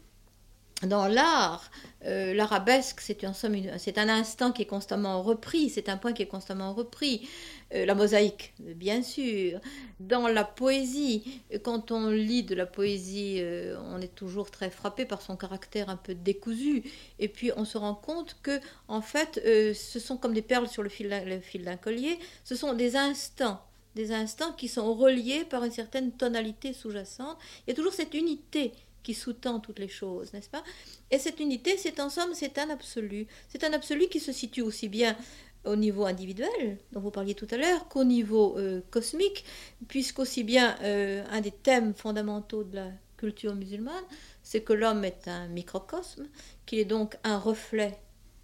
dans 0.87 1.09
l'art, 1.09 1.71
euh, 2.05 2.33
l'arabesque, 2.35 3.01
c'est 3.01 3.25
en 3.25 3.35
somme 3.35 3.57
c'est 3.79 3.99
un 3.99 4.09
instant 4.09 4.53
qui 4.53 4.63
est 4.63 4.67
constamment 4.67 5.23
repris, 5.23 5.71
c'est 5.71 5.89
un 5.89 5.97
point 5.97 6.13
qui 6.13 6.23
est 6.23 6.29
constamment 6.29 6.73
repris. 6.73 7.29
Euh, 7.75 7.85
la 7.85 7.95
mosaïque, 7.95 8.55
bien 8.61 9.03
sûr. 9.03 9.61
Dans 9.99 10.29
la 10.29 10.45
poésie, 10.45 11.43
quand 11.65 11.91
on 11.91 12.11
lit 12.11 12.45
de 12.45 12.55
la 12.55 12.65
poésie, 12.65 13.39
euh, 13.41 13.77
on 13.87 14.01
est 14.01 14.15
toujours 14.15 14.51
très 14.51 14.71
frappé 14.71 15.05
par 15.05 15.21
son 15.21 15.37
caractère 15.37 15.91
un 15.91 15.97
peu 15.97 16.15
décousu. 16.15 16.85
Et 17.19 17.29
puis 17.29 17.51
on 17.57 17.65
se 17.65 17.77
rend 17.77 17.95
compte 17.95 18.37
que, 18.43 18.61
en 18.87 19.03
fait, 19.03 19.41
ce 19.75 19.99
sont 19.99 20.17
comme 20.17 20.33
des 20.33 20.43
perles 20.43 20.69
sur 20.69 20.85
le 20.85 20.89
fil 20.89 21.09
d'un 21.09 21.77
collier. 21.77 22.19
Ce 22.45 22.55
sont 22.55 22.75
des 22.75 22.97
instants 22.97 23.61
des 23.95 24.13
instants 24.13 24.53
qui 24.53 24.69
sont 24.69 24.95
reliés 24.95 25.45
par 25.45 25.65
une 25.65 25.73
certaine 25.73 26.13
tonalité 26.13 26.73
sous-jacente. 26.73 27.37
Il 27.67 27.71
y 27.71 27.73
a 27.73 27.75
toujours 27.75 27.93
cette 27.93 28.15
unité 28.15 28.73
qui 29.03 29.15
sous-tend 29.15 29.61
toutes 29.61 29.79
les 29.79 29.89
choses, 29.89 30.33
n'est-ce 30.33 30.51
pas? 30.51 30.63
Et 31.11 31.19
cette 31.19 31.41
unité, 31.41 31.77
c'est 31.77 32.01
en 32.01 32.11
somme, 32.11 32.35
c'est 32.35 32.59
un 32.59 32.71
absolu. 32.71 33.27
C'est 33.49 33.65
un 33.65 33.73
absolu 33.73 34.09
qui 34.09 34.21
se 34.21 34.33
situe 34.33 34.63
aussi 34.63 34.89
bien 34.89 35.17
au 35.65 35.77
niveau 35.77 36.05
individuel, 36.05 36.79
dont 36.93 37.01
vous 37.01 37.11
parliez 37.11 37.35
tout 37.35 37.49
à 37.51 37.57
l'heure, 37.57 37.89
qu'au 37.89 38.05
niveau 38.05 38.57
euh, 38.59 38.81
cosmique, 38.91 39.45
puisqu'aussi 39.89 40.45
bien 40.45 40.77
euh, 40.83 41.25
un 41.31 41.41
des 41.41 41.51
thèmes 41.51 41.95
fondamentaux 41.95 42.65
de 42.65 42.77
la 42.77 42.91
culture 43.17 43.55
musulmane, 43.55 44.05
c'est 44.43 44.63
que 44.63 44.73
l'homme 44.73 45.05
est 45.05 45.29
un 45.29 45.49
microcosme, 45.49 46.29
qu'il 46.65 46.79
est 46.79 46.85
donc 46.85 47.17
un 47.25 47.39
reflet 47.39 47.99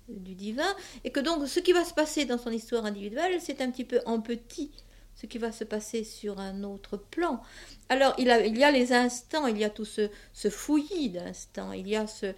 du 0.08 0.34
divin, 0.34 0.75
et 1.04 1.11
que 1.11 1.20
donc 1.20 1.49
ce 1.49 1.61
qui 1.61 1.73
va 1.73 1.84
se 1.84 1.94
passer 1.94 2.25
dans 2.26 2.38
son 2.38 2.50
histoire 2.50 2.84
individuelle, 2.84 3.40
c'est 3.40 3.61
un 3.62 3.70
petit 3.70 3.84
peu 3.84 4.00
en 4.04 4.20
petit 4.20 4.70
ce 5.14 5.26
qui 5.26 5.38
va 5.38 5.52
se 5.52 5.64
passer 5.64 6.04
sur 6.04 6.40
un 6.40 6.64
autre 6.64 6.97
plan. 6.97 7.40
Alors 7.88 8.14
il, 8.18 8.26
y 8.26 8.64
a 8.64 8.71
les 8.71 8.92
instants, 8.92 9.47
il 9.47 9.59
y 9.59 9.64
a 9.64 9.71
tout 9.71 9.85
ce, 9.85 10.11
ce 10.33 10.50
fouillis 10.50 11.11
d'instants, 11.11 11.73
il 11.73 11.88
y 11.88 11.97
a 11.97 12.06
ce, 12.06 12.35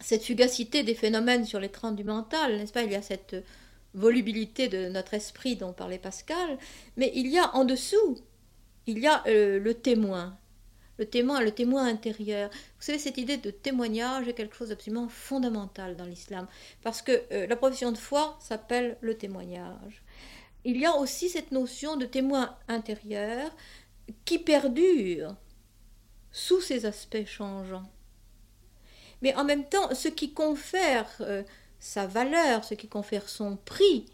cette 0.00 0.24
fugacité 0.24 0.82
des 0.82 0.94
phénomènes 0.94 1.44
sur 1.44 1.60
l'écran 1.60 1.92
du 1.92 2.04
mental, 2.04 2.56
n'est-ce 2.56 2.72
pas? 2.72 2.82
Il 2.82 2.92
y 2.92 2.96
a 2.96 3.02
cette 3.02 3.36
volubilité 3.94 4.68
de 4.68 4.88
notre 4.88 5.14
esprit 5.14 5.56
dont 5.56 5.72
parlait 5.72 5.98
Pascal, 5.98 6.58
mais 6.96 7.12
il 7.14 7.28
y 7.28 7.38
a 7.38 7.54
en 7.54 7.64
dessous, 7.64 8.18
il 8.86 8.98
y 8.98 9.06
a 9.06 9.22
euh, 9.26 9.58
le 9.60 9.74
témoin, 9.74 10.36
le 10.98 11.06
témoin, 11.06 11.40
le 11.40 11.52
témoin 11.52 11.86
intérieur. 11.86 12.50
Vous 12.50 12.82
savez, 12.82 12.98
cette 12.98 13.18
idée 13.18 13.36
de 13.36 13.50
témoignage 13.50 14.28
est 14.28 14.34
quelque 14.34 14.56
chose 14.56 14.70
d'absolument 14.70 15.08
fondamental 15.08 15.96
dans 15.96 16.04
l'islam, 16.04 16.46
parce 16.82 17.02
que 17.02 17.22
euh, 17.32 17.46
la 17.46 17.56
profession 17.56 17.92
de 17.92 17.98
foi 17.98 18.36
s'appelle 18.40 18.96
le 19.00 19.16
témoignage 19.16 20.02
il 20.64 20.78
y 20.78 20.86
a 20.86 20.96
aussi 20.96 21.28
cette 21.28 21.52
notion 21.52 21.96
de 21.96 22.06
témoin 22.06 22.56
intérieur 22.68 23.50
qui 24.24 24.38
perdure 24.38 25.36
sous 26.32 26.60
ces 26.60 26.86
aspects 26.86 27.26
changeants. 27.26 27.90
Mais 29.22 29.34
en 29.36 29.44
même 29.44 29.64
temps, 29.64 29.94
ce 29.94 30.08
qui 30.08 30.32
confère 30.32 31.08
euh, 31.20 31.42
sa 31.78 32.06
valeur, 32.06 32.64
ce 32.64 32.74
qui 32.74 32.88
confère 32.88 33.28
son 33.28 33.56
prix 33.56 34.06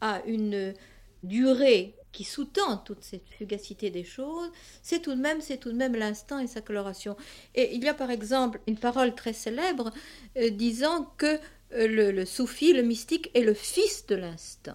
à 0.00 0.22
une 0.26 0.74
durée 1.22 1.96
qui 2.12 2.24
sous-tend 2.24 2.78
toute 2.78 3.04
cette 3.04 3.28
fugacité 3.28 3.90
des 3.90 4.04
choses, 4.04 4.50
c'est 4.82 5.00
tout 5.00 5.14
de 5.14 5.20
même, 5.20 5.40
c'est 5.40 5.58
tout 5.58 5.70
de 5.70 5.76
même 5.76 5.94
l'instant 5.94 6.38
et 6.38 6.46
sa 6.46 6.60
coloration. 6.60 7.16
Et 7.54 7.74
il 7.74 7.84
y 7.84 7.88
a 7.88 7.94
par 7.94 8.10
exemple 8.10 8.60
une 8.66 8.78
parole 8.78 9.14
très 9.14 9.32
célèbre 9.32 9.92
euh, 10.36 10.50
disant 10.50 11.04
que 11.18 11.38
euh, 11.72 11.86
le, 11.86 12.10
le 12.10 12.24
soufi, 12.24 12.72
le 12.72 12.82
mystique, 12.82 13.30
est 13.34 13.42
le 13.42 13.54
fils 13.54 14.06
de 14.06 14.16
l'instant. 14.16 14.74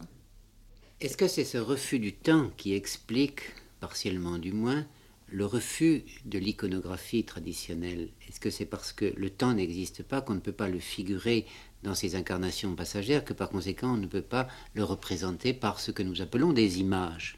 Est-ce 1.05 1.17
que 1.17 1.27
c'est 1.27 1.45
ce 1.45 1.59
refus 1.59 1.99
du 1.99 2.13
temps 2.13 2.49
qui 2.57 2.73
explique, 2.73 3.53
partiellement 3.79 4.39
du 4.39 4.51
moins, 4.51 4.87
le 5.27 5.45
refus 5.45 6.03
de 6.25 6.39
l'iconographie 6.39 7.23
traditionnelle? 7.23 8.09
Est-ce 8.27 8.39
que 8.39 8.49
c'est 8.49 8.65
parce 8.65 8.91
que 8.91 9.13
le 9.15 9.29
temps 9.29 9.53
n'existe 9.53 10.01
pas 10.01 10.21
qu'on 10.21 10.33
ne 10.33 10.39
peut 10.39 10.51
pas 10.51 10.67
le 10.67 10.79
figurer 10.79 11.45
dans 11.83 11.93
ces 11.93 12.15
incarnations 12.15 12.73
passagères 12.73 13.23
que 13.23 13.33
par 13.33 13.49
conséquent 13.49 13.93
on 13.93 13.97
ne 13.97 14.07
peut 14.07 14.23
pas 14.23 14.47
le 14.73 14.83
représenter 14.83 15.53
par 15.53 15.79
ce 15.79 15.91
que 15.91 16.01
nous 16.01 16.23
appelons 16.23 16.53
des 16.53 16.79
images? 16.79 17.37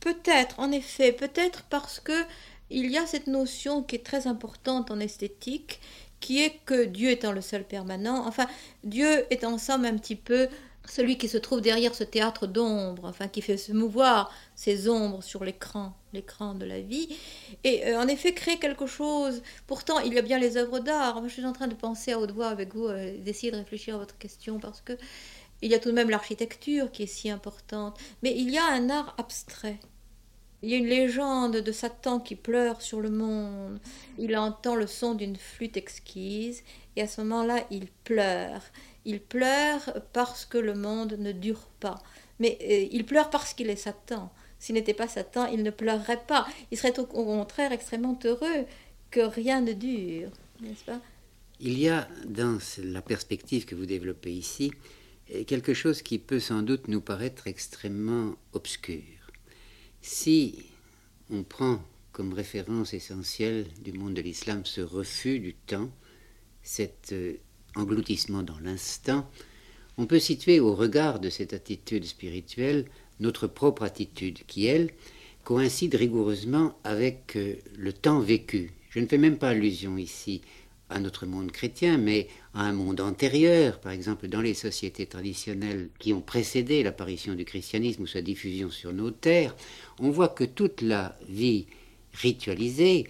Peut-être, 0.00 0.60
en 0.60 0.70
effet, 0.70 1.12
peut-être 1.12 1.62
parce 1.70 1.98
que 1.98 2.26
il 2.68 2.90
y 2.90 2.98
a 2.98 3.06
cette 3.06 3.26
notion 3.26 3.82
qui 3.82 3.96
est 3.96 4.04
très 4.04 4.26
importante 4.26 4.90
en 4.90 5.00
esthétique, 5.00 5.80
qui 6.20 6.42
est 6.42 6.60
que 6.66 6.84
Dieu 6.84 7.08
étant 7.08 7.32
le 7.32 7.40
seul 7.40 7.64
permanent, 7.64 8.26
enfin 8.26 8.48
Dieu 8.82 9.24
est 9.32 9.44
en 9.44 9.56
somme 9.56 9.86
un 9.86 9.96
petit 9.96 10.16
peu 10.16 10.48
celui 10.86 11.16
qui 11.16 11.28
se 11.28 11.38
trouve 11.38 11.60
derrière 11.60 11.94
ce 11.94 12.04
théâtre 12.04 12.46
d'ombre, 12.46 13.04
enfin 13.06 13.28
qui 13.28 13.40
fait 13.40 13.56
se 13.56 13.72
mouvoir 13.72 14.32
ces 14.54 14.88
ombres 14.88 15.22
sur 15.22 15.44
l'écran, 15.44 15.94
l'écran 16.12 16.54
de 16.54 16.64
la 16.64 16.80
vie, 16.80 17.08
et 17.64 17.86
euh, 17.86 18.00
en 18.00 18.06
effet 18.08 18.34
créer 18.34 18.58
quelque 18.58 18.86
chose. 18.86 19.42
Pourtant, 19.66 19.98
il 20.00 20.14
y 20.14 20.18
a 20.18 20.22
bien 20.22 20.38
les 20.38 20.56
œuvres 20.56 20.80
d'art. 20.80 21.22
je 21.26 21.32
suis 21.32 21.44
en 21.44 21.52
train 21.52 21.68
de 21.68 21.74
penser 21.74 22.12
à 22.12 22.18
haute 22.18 22.32
voix 22.32 22.48
avec 22.48 22.74
vous, 22.74 22.86
euh, 22.86 23.16
d'essayer 23.18 23.50
de 23.50 23.56
réfléchir 23.56 23.94
à 23.94 23.98
votre 23.98 24.18
question, 24.18 24.58
parce 24.58 24.80
que 24.80 24.92
il 25.62 25.70
y 25.70 25.74
a 25.74 25.78
tout 25.78 25.88
de 25.88 25.94
même 25.94 26.10
l'architecture 26.10 26.90
qui 26.90 27.04
est 27.04 27.06
si 27.06 27.30
importante, 27.30 27.98
mais 28.22 28.34
il 28.36 28.50
y 28.50 28.58
a 28.58 28.66
un 28.66 28.90
art 28.90 29.14
abstrait. 29.16 29.78
Il 30.62 30.70
y 30.70 30.74
a 30.74 30.78
une 30.78 30.86
légende 30.86 31.56
de 31.56 31.72
Satan 31.72 32.20
qui 32.20 32.36
pleure 32.36 32.80
sur 32.80 33.00
le 33.00 33.10
monde. 33.10 33.80
Il 34.18 34.36
entend 34.36 34.74
le 34.74 34.86
son 34.86 35.14
d'une 35.14 35.36
flûte 35.36 35.76
exquise, 35.76 36.62
et 36.96 37.02
à 37.02 37.06
ce 37.06 37.20
moment-là, 37.22 37.66
il 37.70 37.86
pleure. 38.04 38.62
Il 39.04 39.20
pleure 39.20 40.02
parce 40.12 40.44
que 40.46 40.58
le 40.58 40.74
monde 40.74 41.16
ne 41.18 41.32
dure 41.32 41.66
pas. 41.80 42.02
Mais 42.40 42.58
euh, 42.62 42.88
il 42.90 43.04
pleure 43.04 43.30
parce 43.30 43.54
qu'il 43.54 43.70
est 43.70 43.76
Satan. 43.76 44.32
S'il 44.58 44.74
n'était 44.74 44.94
pas 44.94 45.08
Satan, 45.08 45.46
il 45.46 45.62
ne 45.62 45.70
pleurerait 45.70 46.24
pas. 46.26 46.46
Il 46.70 46.78
serait 46.78 46.98
au 46.98 47.04
contraire 47.04 47.72
extrêmement 47.72 48.18
heureux 48.24 48.66
que 49.10 49.20
rien 49.20 49.60
ne 49.60 49.72
dure, 49.72 50.30
n'est-ce 50.60 50.84
pas? 50.84 51.00
Il 51.60 51.78
y 51.78 51.88
a 51.88 52.08
dans 52.26 52.58
la 52.82 53.02
perspective 53.02 53.64
que 53.64 53.74
vous 53.74 53.86
développez 53.86 54.32
ici 54.32 54.72
quelque 55.46 55.74
chose 55.74 56.02
qui 56.02 56.18
peut 56.18 56.40
sans 56.40 56.62
doute 56.62 56.88
nous 56.88 57.00
paraître 57.00 57.46
extrêmement 57.46 58.34
obscur. 58.52 59.02
Si 60.02 60.66
on 61.30 61.42
prend 61.42 61.82
comme 62.12 62.32
référence 62.32 62.94
essentielle 62.94 63.66
du 63.82 63.92
monde 63.92 64.14
de 64.14 64.22
l'islam 64.22 64.64
ce 64.64 64.80
refus 64.80 65.40
du 65.40 65.54
temps, 65.54 65.90
cet 66.62 67.12
euh, 67.12 67.34
engloutissement 67.74 68.42
dans 68.42 68.58
l'instant, 68.58 69.28
on 69.96 70.06
peut 70.06 70.18
situer 70.18 70.60
au 70.60 70.74
regard 70.74 71.20
de 71.20 71.30
cette 71.30 71.52
attitude 71.52 72.04
spirituelle 72.04 72.86
notre 73.20 73.46
propre 73.46 73.82
attitude, 73.82 74.40
qui, 74.46 74.66
elle, 74.66 74.90
coïncide 75.44 75.94
rigoureusement 75.94 76.76
avec 76.84 77.36
euh, 77.36 77.54
le 77.76 77.92
temps 77.92 78.20
vécu. 78.20 78.72
Je 78.90 79.00
ne 79.00 79.06
fais 79.06 79.18
même 79.18 79.38
pas 79.38 79.50
allusion 79.50 79.96
ici 79.96 80.40
à 80.90 81.00
notre 81.00 81.26
monde 81.26 81.50
chrétien, 81.50 81.98
mais 81.98 82.28
à 82.54 82.62
un 82.62 82.72
monde 82.72 83.00
antérieur, 83.00 83.80
par 83.80 83.92
exemple 83.92 84.28
dans 84.28 84.40
les 84.40 84.54
sociétés 84.54 85.06
traditionnelles 85.06 85.88
qui 85.98 86.12
ont 86.12 86.20
précédé 86.20 86.82
l'apparition 86.82 87.34
du 87.34 87.44
christianisme 87.44 88.02
ou 88.02 88.06
sa 88.06 88.22
diffusion 88.22 88.70
sur 88.70 88.92
nos 88.92 89.10
terres, 89.10 89.56
on 89.98 90.10
voit 90.10 90.28
que 90.28 90.44
toute 90.44 90.82
la 90.82 91.18
vie 91.28 91.66
ritualisée 92.12 93.08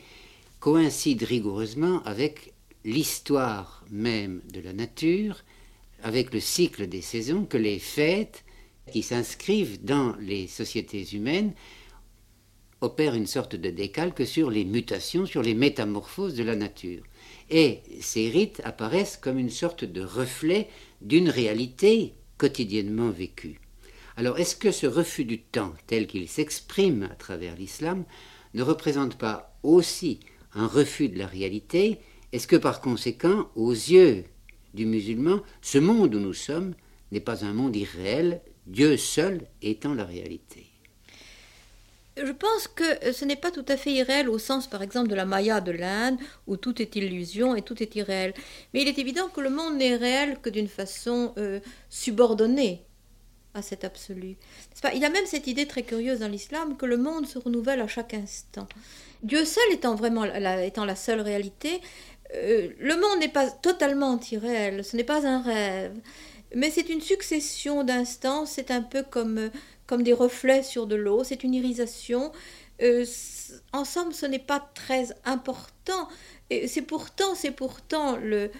coïncide 0.60 1.22
rigoureusement 1.24 2.02
avec 2.04 2.53
l'histoire 2.84 3.84
même 3.90 4.42
de 4.52 4.60
la 4.60 4.72
nature, 4.72 5.42
avec 6.02 6.32
le 6.32 6.40
cycle 6.40 6.86
des 6.86 7.00
saisons, 7.00 7.44
que 7.44 7.56
les 7.56 7.78
fêtes 7.78 8.44
qui 8.92 9.02
s'inscrivent 9.02 9.82
dans 9.82 10.14
les 10.16 10.46
sociétés 10.46 11.06
humaines 11.14 11.54
opèrent 12.80 13.14
une 13.14 13.26
sorte 13.26 13.56
de 13.56 13.70
décalque 13.70 14.26
sur 14.26 14.50
les 14.50 14.64
mutations, 14.64 15.24
sur 15.24 15.42
les 15.42 15.54
métamorphoses 15.54 16.34
de 16.34 16.44
la 16.44 16.56
nature. 16.56 17.02
Et 17.50 17.80
ces 18.00 18.28
rites 18.28 18.60
apparaissent 18.64 19.16
comme 19.16 19.38
une 19.38 19.50
sorte 19.50 19.84
de 19.84 20.02
reflet 20.02 20.68
d'une 21.00 21.30
réalité 21.30 22.14
quotidiennement 22.36 23.10
vécue. 23.10 23.60
Alors 24.16 24.38
est-ce 24.38 24.54
que 24.54 24.70
ce 24.70 24.86
refus 24.86 25.24
du 25.24 25.40
temps 25.40 25.72
tel 25.86 26.06
qu'il 26.06 26.28
s'exprime 26.28 27.08
à 27.10 27.14
travers 27.14 27.56
l'islam 27.56 28.04
ne 28.52 28.62
représente 28.62 29.16
pas 29.16 29.58
aussi 29.62 30.20
un 30.54 30.66
refus 30.66 31.08
de 31.08 31.18
la 31.18 31.26
réalité 31.26 31.98
Est-ce 32.34 32.48
que 32.48 32.56
par 32.56 32.80
conséquent, 32.80 33.48
aux 33.54 33.70
yeux 33.70 34.24
du 34.74 34.86
musulman, 34.86 35.38
ce 35.62 35.78
monde 35.78 36.16
où 36.16 36.18
nous 36.18 36.34
sommes 36.34 36.74
n'est 37.12 37.20
pas 37.20 37.44
un 37.44 37.52
monde 37.52 37.76
irréel, 37.76 38.40
Dieu 38.66 38.96
seul 38.96 39.42
étant 39.62 39.94
la 39.94 40.04
réalité? 40.04 40.66
Je 42.16 42.32
pense 42.32 42.66
que 42.66 43.12
ce 43.12 43.24
n'est 43.24 43.36
pas 43.36 43.52
tout 43.52 43.64
à 43.68 43.76
fait 43.76 43.92
irréel 43.92 44.28
au 44.28 44.40
sens, 44.40 44.66
par 44.66 44.82
exemple, 44.82 45.06
de 45.06 45.14
la 45.14 45.26
Maya 45.26 45.60
de 45.60 45.70
l'Inde, 45.70 46.18
où 46.48 46.56
tout 46.56 46.82
est 46.82 46.96
illusion 46.96 47.54
et 47.54 47.62
tout 47.62 47.80
est 47.80 47.94
irréel. 47.94 48.34
Mais 48.72 48.82
il 48.82 48.88
est 48.88 48.98
évident 48.98 49.28
que 49.28 49.40
le 49.40 49.50
monde 49.50 49.76
n'est 49.76 49.94
réel 49.94 50.40
que 50.42 50.50
d'une 50.50 50.66
façon 50.66 51.34
euh, 51.38 51.60
subordonnée 51.88 52.82
à 53.54 53.62
cet 53.62 53.84
absolu. 53.84 54.36
il 54.92 55.00
y 55.00 55.04
a 55.04 55.10
même 55.10 55.26
cette 55.26 55.46
idée 55.46 55.66
très 55.66 55.84
curieuse 55.84 56.18
dans 56.18 56.28
l'islam 56.28 56.76
que 56.76 56.86
le 56.86 56.96
monde 56.96 57.26
se 57.26 57.38
renouvelle 57.38 57.80
à 57.80 57.86
chaque 57.86 58.14
instant. 58.14 58.66
Dieu 59.22 59.44
seul 59.44 59.72
étant 59.72 59.94
vraiment 59.94 60.24
étant 60.24 60.84
la 60.84 60.96
seule 60.96 61.20
réalité, 61.20 61.80
euh, 62.34 62.68
le 62.78 62.94
monde 62.94 63.20
n'est 63.20 63.28
pas 63.28 63.50
totalement 63.50 64.18
irréel, 64.30 64.84
ce 64.84 64.96
n'est 64.96 65.04
pas 65.04 65.26
un 65.26 65.42
rêve, 65.42 65.94
mais 66.54 66.70
c'est 66.70 66.88
une 66.88 67.00
succession 67.00 67.84
d'instants, 67.84 68.46
c'est 68.46 68.70
un 68.70 68.82
peu 68.82 69.02
comme 69.02 69.50
comme 69.86 70.02
des 70.02 70.12
reflets 70.12 70.62
sur 70.62 70.86
de 70.86 70.96
l'eau, 70.96 71.24
c'est 71.24 71.44
une 71.44 71.54
irisation. 71.54 72.32
Euh, 72.82 73.04
en 73.72 73.84
somme, 73.84 74.12
ce 74.12 74.26
n'est 74.26 74.38
pas 74.38 74.60
très 74.74 75.08
important. 75.24 76.08
Et 76.50 76.68
c'est 76.68 76.82
pourtant, 76.82 77.34
c'est 77.34 77.50
pourtant 77.50 78.16
le, 78.16 78.50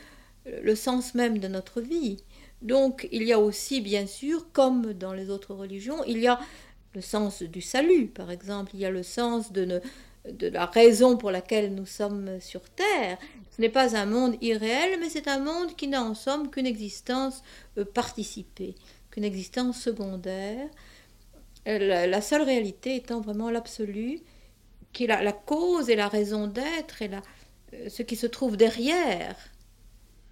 le 0.45 0.75
sens 0.75 1.15
même 1.15 1.39
de 1.39 1.49
notre 1.49 1.81
vie. 1.81 2.23
Donc, 2.63 3.09
il 3.13 3.23
y 3.25 3.33
a 3.33 3.39
aussi, 3.39 3.81
bien 3.81 4.07
sûr, 4.07 4.51
comme 4.53 4.93
dans 4.93 5.13
les 5.13 5.31
autres 5.31 5.55
religions, 5.55 6.03
il 6.07 6.19
y 6.19 6.27
a 6.27 6.41
le 6.95 7.01
sens 7.01 7.43
du 7.43 7.61
salut, 7.61 8.07
par 8.07 8.31
exemple, 8.31 8.71
il 8.75 8.81
y 8.81 8.87
a 8.87 8.91
le 8.91 9.03
sens 9.03 9.53
de, 9.53 9.81
de 10.31 10.49
la 10.49 10.67
raison 10.67 11.17
pour 11.17 11.31
laquelle 11.31 11.75
nous 11.75 11.87
sommes 11.87 12.41
sur 12.41 12.63
Terre. 12.71 13.19
Ce 13.55 13.61
n'est 13.61 13.69
pas 13.69 13.97
un 13.97 14.07
monde 14.07 14.37
irréel, 14.41 14.99
mais 15.01 15.09
c'est 15.09 15.29
un 15.29 15.39
monde 15.39 15.77
qui 15.77 15.87
n'a 15.89 16.03
en 16.03 16.15
somme 16.15 16.51
qu'une 16.51 16.67
existence 16.67 17.43
euh, 17.79 17.85
participée, 17.85 18.75
qu'une 19.11 19.25
existence 19.25 19.81
secondaire, 19.81 20.69
la, 21.67 22.21
seule 22.21 22.43
réalité 22.43 22.97
étant 22.97 23.21
vraiment 23.21 23.51
l'absolu, 23.51 24.21
qui 24.93 25.05
est 25.05 25.07
la, 25.07 25.33
cause 25.33 25.89
et 25.89 25.97
la 25.97 26.09
raison 26.09 26.47
d'être 26.47 27.01
et 27.01 27.09
la, 27.09 27.23
euh, 27.75 27.89
ce 27.89 28.03
qui 28.03 28.17
se 28.17 28.27
trouve 28.27 28.57
derrière. 28.57 29.37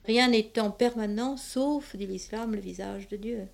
Rien 0.05 0.33
en 0.59 0.71
permanent 0.71 1.37
sauf, 1.37 1.95
dit 1.95 2.07
l'islam, 2.07 2.55
le 2.55 2.61
visage 2.61 3.09
de 3.09 3.17
Dieu. 3.17 3.49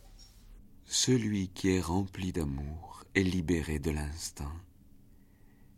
Celui 0.87 1.49
qui 1.49 1.77
est 1.77 1.81
rempli 1.81 2.33
d'amour 2.33 3.05
est 3.15 3.23
libéré 3.23 3.79
de 3.79 3.91
l'instant. 3.91 4.53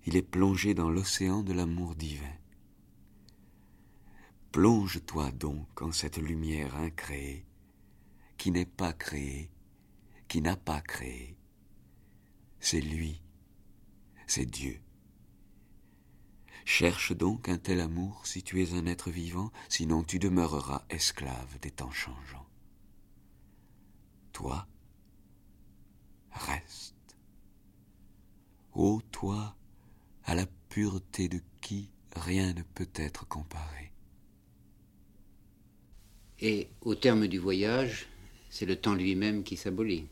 Il 0.06 0.16
est 0.16 0.22
plongé 0.22 0.74
dans 0.74 0.90
l'océan 0.90 1.42
de 1.42 1.52
l'amour 1.52 1.94
divin. 1.94 2.36
Plonge-toi 4.52 5.30
donc 5.32 5.82
en 5.82 5.92
cette 5.92 6.18
lumière 6.18 6.76
incréée, 6.76 7.44
qui 8.36 8.50
n'est 8.50 8.66
pas 8.66 8.92
créée, 8.92 9.50
qui 10.26 10.40
n'a 10.40 10.56
pas 10.56 10.80
créé, 10.80 11.36
c'est 12.60 12.80
lui, 12.80 13.22
c'est 14.26 14.44
Dieu. 14.44 14.80
Cherche 16.66 17.16
donc 17.16 17.48
un 17.48 17.58
tel 17.58 17.80
amour 17.80 18.26
si 18.26 18.42
tu 18.42 18.62
es 18.62 18.74
un 18.74 18.86
être 18.86 19.10
vivant, 19.10 19.50
sinon 19.68 20.04
tu 20.04 20.18
demeureras 20.18 20.84
esclave 20.90 21.58
des 21.60 21.70
temps 21.70 21.90
changeants. 21.90 22.46
Toi, 24.32 24.68
reste. 26.30 26.94
Ô 28.72 29.00
toi, 29.10 29.56
à 30.30 30.36
la 30.36 30.46
pureté 30.68 31.26
de 31.28 31.40
qui 31.60 31.90
rien 32.14 32.52
ne 32.52 32.62
peut 32.62 32.88
être 32.94 33.26
comparé. 33.26 33.90
Et 36.38 36.68
au 36.82 36.94
terme 36.94 37.26
du 37.26 37.40
voyage, 37.40 38.06
c'est 38.48 38.64
le 38.64 38.76
temps 38.76 38.94
lui-même 38.94 39.42
qui 39.42 39.56
s'abolit. 39.56 40.06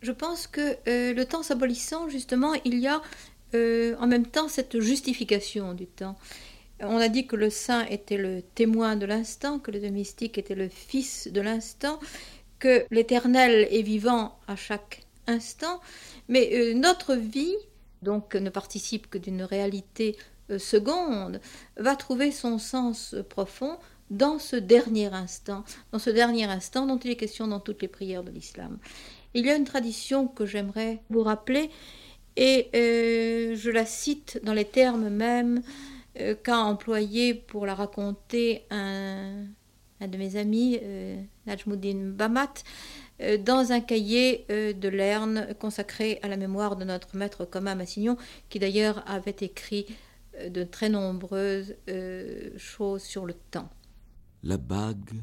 Je 0.00 0.10
pense 0.10 0.46
que 0.46 0.78
euh, 0.88 1.12
le 1.12 1.24
temps 1.26 1.42
s'abolissant, 1.42 2.08
justement, 2.08 2.54
il 2.64 2.78
y 2.78 2.86
a 2.86 3.02
euh, 3.54 3.94
en 3.98 4.06
même 4.06 4.26
temps 4.26 4.48
cette 4.48 4.80
justification 4.80 5.74
du 5.74 5.86
temps. 5.86 6.16
On 6.80 6.96
a 6.96 7.08
dit 7.10 7.26
que 7.26 7.36
le 7.36 7.50
saint 7.50 7.84
était 7.84 8.16
le 8.16 8.40
témoin 8.40 8.96
de 8.96 9.04
l'instant, 9.04 9.58
que 9.58 9.70
le 9.70 9.80
domestique 9.80 10.38
était 10.38 10.54
le 10.54 10.70
fils 10.70 11.28
de 11.28 11.42
l'instant, 11.42 12.00
que 12.58 12.86
l'éternel 12.90 13.68
est 13.70 13.82
vivant 13.82 14.38
à 14.48 14.56
chaque 14.56 15.02
instant, 15.26 15.82
mais 16.28 16.48
euh, 16.54 16.72
notre 16.72 17.16
vie, 17.16 17.54
donc 18.06 18.34
ne 18.34 18.50
participe 18.50 19.10
que 19.10 19.18
d'une 19.18 19.42
réalité 19.42 20.16
seconde, 20.58 21.40
va 21.76 21.96
trouver 21.96 22.30
son 22.30 22.58
sens 22.58 23.16
profond 23.28 23.78
dans 24.10 24.38
ce 24.38 24.56
dernier 24.56 25.06
instant, 25.06 25.64
dans 25.92 25.98
ce 25.98 26.10
dernier 26.10 26.44
instant 26.44 26.86
dont 26.86 26.98
il 26.98 27.10
est 27.10 27.16
question 27.16 27.48
dans 27.48 27.60
toutes 27.60 27.82
les 27.82 27.88
prières 27.88 28.22
de 28.22 28.30
l'islam. 28.30 28.78
Il 29.34 29.44
y 29.44 29.50
a 29.50 29.56
une 29.56 29.64
tradition 29.64 30.28
que 30.28 30.46
j'aimerais 30.46 31.02
vous 31.10 31.22
rappeler 31.22 31.70
et 32.36 32.68
euh, 32.74 33.56
je 33.56 33.70
la 33.70 33.84
cite 33.84 34.40
dans 34.44 34.52
les 34.52 34.64
termes 34.64 35.08
mêmes 35.08 35.62
euh, 36.20 36.34
qu'a 36.34 36.58
employé 36.58 37.34
pour 37.34 37.66
la 37.66 37.74
raconter 37.74 38.64
un, 38.70 39.44
de 40.00 40.16
mes 40.16 40.36
amis, 40.36 40.78
euh, 40.82 41.20
Najmuddin 41.46 42.12
Bamat, 42.12 42.62
dans 43.18 43.72
un 43.72 43.80
cahier 43.80 44.44
de 44.48 44.88
Lerne 44.88 45.54
consacré 45.58 46.18
à 46.22 46.28
la 46.28 46.36
mémoire 46.36 46.76
de 46.76 46.84
notre 46.84 47.16
maître 47.16 47.44
commun 47.44 47.74
Massignon, 47.74 48.16
qui 48.48 48.58
d'ailleurs 48.58 49.02
avait 49.08 49.36
écrit 49.40 49.86
de 50.50 50.64
très 50.64 50.88
nombreuses 50.88 51.76
choses 52.56 53.02
sur 53.02 53.24
le 53.24 53.34
temps. 53.34 53.70
La 54.42 54.58
bague, 54.58 55.14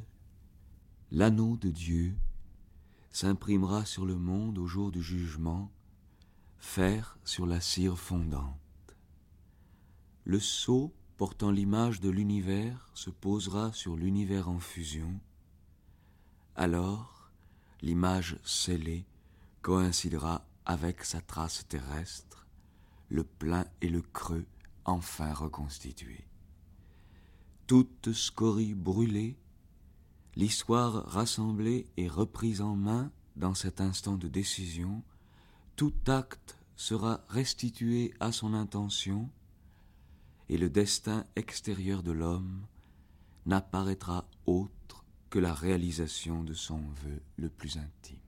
l'anneau 1.12 1.56
de 1.58 1.70
Dieu, 1.70 2.14
s'imprimera 3.12 3.86
sur 3.86 4.06
le 4.06 4.16
monde 4.16 4.58
au 4.58 4.66
jour 4.66 4.92
du 4.92 5.04
jugement, 5.04 5.72
fer 6.58 7.20
sur 7.24 7.46
la 7.46 7.62
cire 7.62 8.00
fondante. 8.00 8.58
Le 10.26 10.40
sceau 10.40 10.92
portant 11.18 11.52
l'image 11.52 12.00
de 12.02 12.10
l'univers 12.10 12.90
se 12.96 13.12
posera 13.12 13.72
sur 13.72 13.96
l'univers 13.96 14.50
en 14.50 14.60
fusion. 14.60 15.20
Alors, 16.56 17.13
l'image 17.84 18.40
scellée 18.46 19.06
coïncidera 19.62 20.48
avec 20.66 21.04
sa 21.04 21.20
trace 21.20 21.68
terrestre, 21.68 22.48
le 23.10 23.26
plein 23.26 23.66
et 23.82 23.90
le 23.90 24.02
creux 24.02 24.46
enfin 24.86 25.34
reconstitués. 25.34 26.26
Toute 27.68 28.14
scorie 28.14 28.74
brûlée 28.74 29.38
l'histoire 30.36 31.06
rassemblée 31.08 31.86
et 31.98 32.08
reprise 32.08 32.62
en 32.62 32.76
main 32.76 33.12
dans 33.36 33.54
cet 33.54 33.82
instant 33.82 34.16
de 34.16 34.30
décision, 34.30 35.04
tout 35.76 35.94
acte 36.08 36.58
sera 36.78 37.26
restitué 37.28 38.14
à 38.22 38.32
son 38.32 38.54
intention 38.54 39.30
et 40.48 40.58
le 40.58 40.70
destin 40.70 41.26
extérieur 41.36 42.02
de 42.02 42.14
l'homme 42.14 42.66
n'apparaîtra 43.46 44.26
autre 44.46 44.72
que 45.34 45.40
la 45.40 45.56
réalisation 45.56 46.44
de 46.44 46.54
son 46.54 46.78
vœu 46.78 47.20
le 47.38 47.50
plus 47.50 47.78
intime. 47.78 48.20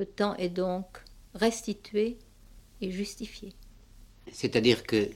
Le 0.00 0.04
temps 0.04 0.34
est 0.34 0.48
donc 0.48 1.04
restitué 1.32 2.18
et 2.80 2.90
justifié. 2.90 3.52
C'est-à-dire 4.32 4.82
que 4.82 5.08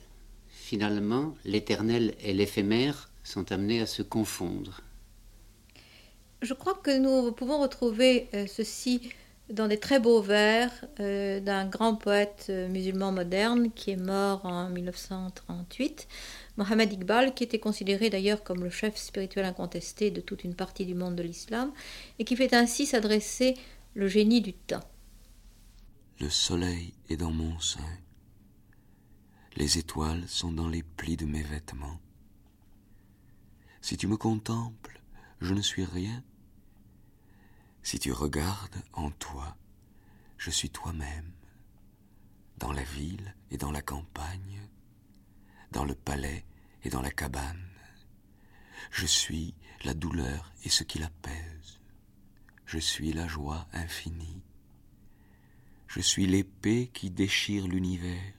finalement, 0.47 1.35
l'éternel 1.43 2.15
et 2.21 2.33
l'éphémère 2.33 3.11
sont 3.25 3.51
amenés 3.51 3.81
à 3.81 3.85
se 3.85 4.01
confondre. 4.01 4.79
Je 6.41 6.53
crois 6.53 6.75
que 6.75 6.97
nous 6.97 7.33
pouvons 7.33 7.59
retrouver 7.61 8.29
euh, 8.33 8.47
ceci 8.47 9.09
dans 9.49 9.67
des 9.67 9.79
très 9.79 9.99
beaux 9.99 10.21
vers 10.21 10.71
euh, 10.99 11.39
d'un 11.39 11.65
grand 11.65 11.95
poète 11.95 12.47
euh, 12.49 12.67
musulman 12.67 13.11
moderne 13.11 13.71
qui 13.71 13.91
est 13.91 13.95
mort 13.95 14.45
en 14.45 14.69
1938, 14.69 16.07
Mohamed 16.57 16.93
Iqbal, 16.93 17.33
qui 17.33 17.43
était 17.43 17.59
considéré 17.59 18.09
d'ailleurs 18.09 18.43
comme 18.43 18.63
le 18.63 18.69
chef 18.69 18.95
spirituel 18.97 19.45
incontesté 19.45 20.09
de 20.09 20.21
toute 20.21 20.43
une 20.43 20.55
partie 20.55 20.85
du 20.85 20.95
monde 20.95 21.15
de 21.15 21.23
l'islam, 21.23 21.71
et 22.17 22.25
qui 22.25 22.35
fait 22.35 22.53
ainsi 22.53 22.85
s'adresser 22.85 23.55
le 23.93 24.07
génie 24.07 24.41
du 24.41 24.53
temps. 24.53 24.83
Le 26.19 26.29
soleil 26.29 26.93
est 27.09 27.17
dans 27.17 27.31
mon 27.31 27.59
sein, 27.59 27.81
les 29.57 29.77
étoiles 29.77 30.27
sont 30.27 30.51
dans 30.51 30.67
les 30.67 30.83
plis 30.83 31.17
de 31.17 31.25
mes 31.25 31.43
vêtements. 31.43 31.99
Si 33.81 33.95
tu 33.95 34.07
me 34.07 34.17
contemples, 34.17 34.99
je 35.39 35.53
ne 35.53 35.61
suis 35.61 35.85
rien. 35.85 36.23
Si 37.85 37.99
tu 37.99 38.11
regardes 38.11 38.81
en 38.91 39.11
toi, 39.11 39.55
je 40.37 40.49
suis 40.49 40.69
toi-même, 40.69 41.31
dans 42.57 42.73
la 42.73 42.83
ville 42.83 43.33
et 43.51 43.57
dans 43.57 43.71
la 43.71 43.81
campagne, 43.81 44.67
dans 45.71 45.85
le 45.85 45.95
palais 45.95 46.43
et 46.83 46.89
dans 46.89 47.01
la 47.01 47.11
cabane. 47.11 47.69
Je 48.91 49.05
suis 49.05 49.53
la 49.85 49.93
douleur 49.93 50.51
et 50.63 50.69
ce 50.69 50.83
qui 50.83 50.99
l'apaise. 50.99 51.79
Je 52.65 52.79
suis 52.79 53.13
la 53.13 53.27
joie 53.27 53.67
infinie. 53.71 54.41
Je 55.87 56.01
suis 56.01 56.25
l'épée 56.25 56.89
qui 56.93 57.09
déchire 57.09 57.67
l'univers 57.67 58.33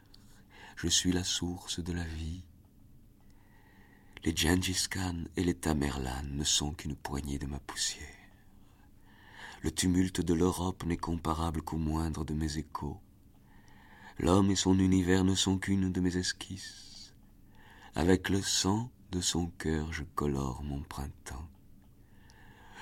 je 0.76 0.88
suis 0.88 1.10
la 1.10 1.24
source 1.24 1.80
de 1.80 1.92
la 1.92 2.04
vie. 2.04 2.42
Les 4.24 4.36
Gengis 4.36 4.88
Khan 4.90 5.24
et 5.36 5.42
les 5.42 5.54
Tamerlan 5.54 6.24
ne 6.24 6.44
sont 6.44 6.72
qu'une 6.72 6.96
poignée 6.96 7.38
de 7.38 7.46
ma 7.46 7.58
poussière. 7.60 8.15
Le 9.66 9.72
tumulte 9.72 10.20
de 10.20 10.32
l'Europe 10.32 10.84
n'est 10.84 10.96
comparable 10.96 11.60
qu'au 11.60 11.76
moindre 11.76 12.24
de 12.24 12.34
mes 12.34 12.56
échos. 12.56 13.00
L'homme 14.20 14.52
et 14.52 14.54
son 14.54 14.78
univers 14.78 15.24
ne 15.24 15.34
sont 15.34 15.58
qu'une 15.58 15.90
de 15.90 16.00
mes 16.00 16.16
esquisses. 16.16 17.12
Avec 17.96 18.28
le 18.28 18.40
sang 18.42 18.92
de 19.10 19.20
son 19.20 19.48
cœur, 19.58 19.92
je 19.92 20.04
colore 20.14 20.62
mon 20.62 20.82
printemps. 20.84 21.48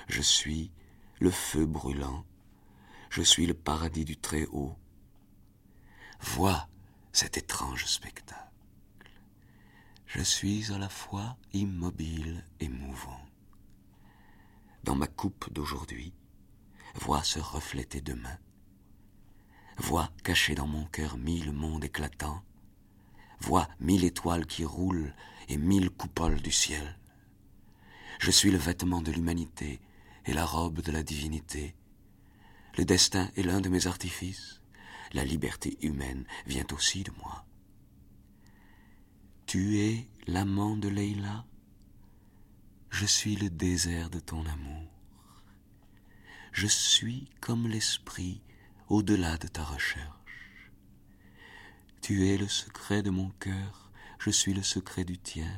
Je 0.09 0.21
suis 0.21 0.73
le 1.21 1.31
feu 1.31 1.65
brûlant, 1.65 2.27
je 3.09 3.23
suis 3.23 3.47
le 3.47 3.55
paradis 3.55 4.05
du 4.05 4.19
Très-Haut. 4.19 4.77
Vois 6.21 6.69
cet 7.13 7.39
étrange 7.39 7.87
spectacle. 7.87 8.43
Je 10.05 10.21
suis 10.21 10.71
à 10.71 10.77
la 10.77 10.91
fois 10.91 11.39
immobile 11.55 12.45
et 12.61 12.69
mouvant. 12.69 13.25
Dans 14.83 14.97
ma 14.97 15.07
coupe 15.07 15.51
d'aujourd'hui, 15.51 16.13
vois 16.95 17.23
se 17.23 17.39
refléter 17.39 18.01
demain. 18.01 18.39
Vois 19.79 20.11
caché 20.23 20.55
dans 20.55 20.67
mon 20.67 20.85
cœur 20.87 21.17
mille 21.17 21.53
mondes 21.53 21.85
éclatants. 21.85 22.43
Vois 23.41 23.69
mille 23.81 24.05
étoiles 24.05 24.47
qui 24.47 24.65
roulent 24.65 25.15
et 25.49 25.57
mille 25.57 25.91
coupoles 25.91 26.41
du 26.41 26.53
ciel. 26.53 26.99
Je 28.19 28.31
suis 28.31 28.51
le 28.51 28.59
vêtement 28.59 29.03
de 29.03 29.13
l'humanité 29.13 29.81
et 30.27 30.33
la 30.33 30.47
robe 30.47 30.81
de 30.81 30.93
la 30.93 31.03
divinité. 31.03 31.75
Le 32.79 32.85
destin 32.85 33.31
est 33.37 33.43
l'un 33.43 33.61
de 33.61 33.69
mes 33.69 33.87
artifices 33.87 34.61
la 35.15 35.25
liberté 35.25 35.79
humaine 35.81 36.27
vient 36.47 36.67
aussi 36.73 37.05
de 37.05 37.13
moi. 37.23 37.47
Tu 39.47 39.79
es 39.79 40.09
l'amant 40.27 40.77
de 40.77 40.89
Leila, 40.89 41.47
je 42.91 43.07
suis 43.07 43.37
le 43.37 43.49
désert 43.49 44.11
de 44.11 44.19
ton 44.19 44.45
amour. 44.45 44.94
Je 46.55 46.69
suis 46.69 47.29
comme 47.41 47.67
l'esprit 47.67 48.41
au-delà 48.89 49.39
de 49.39 49.49
ta 49.49 49.65
recherche. 49.65 50.71
Tu 52.01 52.29
es 52.29 52.37
le 52.37 52.47
secret 52.47 53.03
de 53.03 53.11
mon 53.11 53.31
cœur, 53.41 53.91
je 54.21 54.31
suis 54.31 54.55
le 54.55 54.63
secret 54.63 55.05
du 55.05 55.19
tien. 55.19 55.51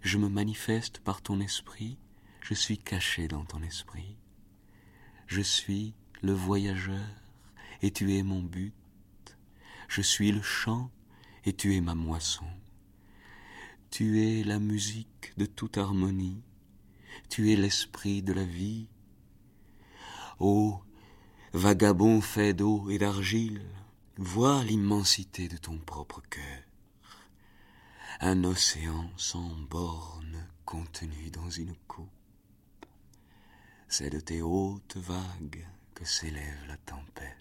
Je 0.00 0.16
me 0.16 0.30
manifeste 0.30 1.00
par 1.00 1.20
ton 1.20 1.40
esprit, 1.40 1.98
je 2.40 2.54
suis 2.54 2.78
caché 2.78 3.28
dans 3.28 3.44
ton 3.44 3.62
esprit. 3.62 4.16
Je 5.26 5.42
suis 5.42 5.92
le 6.22 6.32
voyageur 6.32 7.06
et 7.82 7.90
tu 7.90 8.16
es 8.16 8.22
mon 8.22 8.42
but. 8.42 8.72
Je 9.88 10.00
suis 10.00 10.32
le 10.32 10.40
chant 10.40 10.90
et 11.44 11.52
tu 11.52 11.76
es 11.76 11.82
ma 11.82 11.94
moisson. 11.94 12.48
Tu 13.90 14.22
es 14.22 14.42
la 14.42 14.58
musique 14.58 15.34
de 15.36 15.44
toute 15.44 15.76
harmonie. 15.76 16.42
Tu 17.28 17.52
es 17.52 17.56
l'esprit 17.56 18.22
de 18.22 18.32
la 18.32 18.44
vie. 18.44 18.88
Ô 20.38 20.80
vagabond 21.52 22.20
fait 22.20 22.52
d'eau 22.52 22.90
et 22.90 22.98
d'argile, 22.98 23.64
vois 24.16 24.62
l'immensité 24.64 25.48
de 25.48 25.56
ton 25.56 25.78
propre 25.78 26.22
cœur. 26.30 26.62
Un 28.20 28.44
océan 28.44 29.10
sans 29.16 29.56
bornes 29.70 30.46
contenu 30.64 31.30
dans 31.30 31.50
une 31.50 31.74
coupe. 31.86 32.08
C'est 33.88 34.10
de 34.10 34.20
tes 34.20 34.42
hautes 34.42 34.96
vagues 34.96 35.66
que 35.94 36.04
s'élève 36.04 36.64
la 36.68 36.76
tempête. 36.76 37.38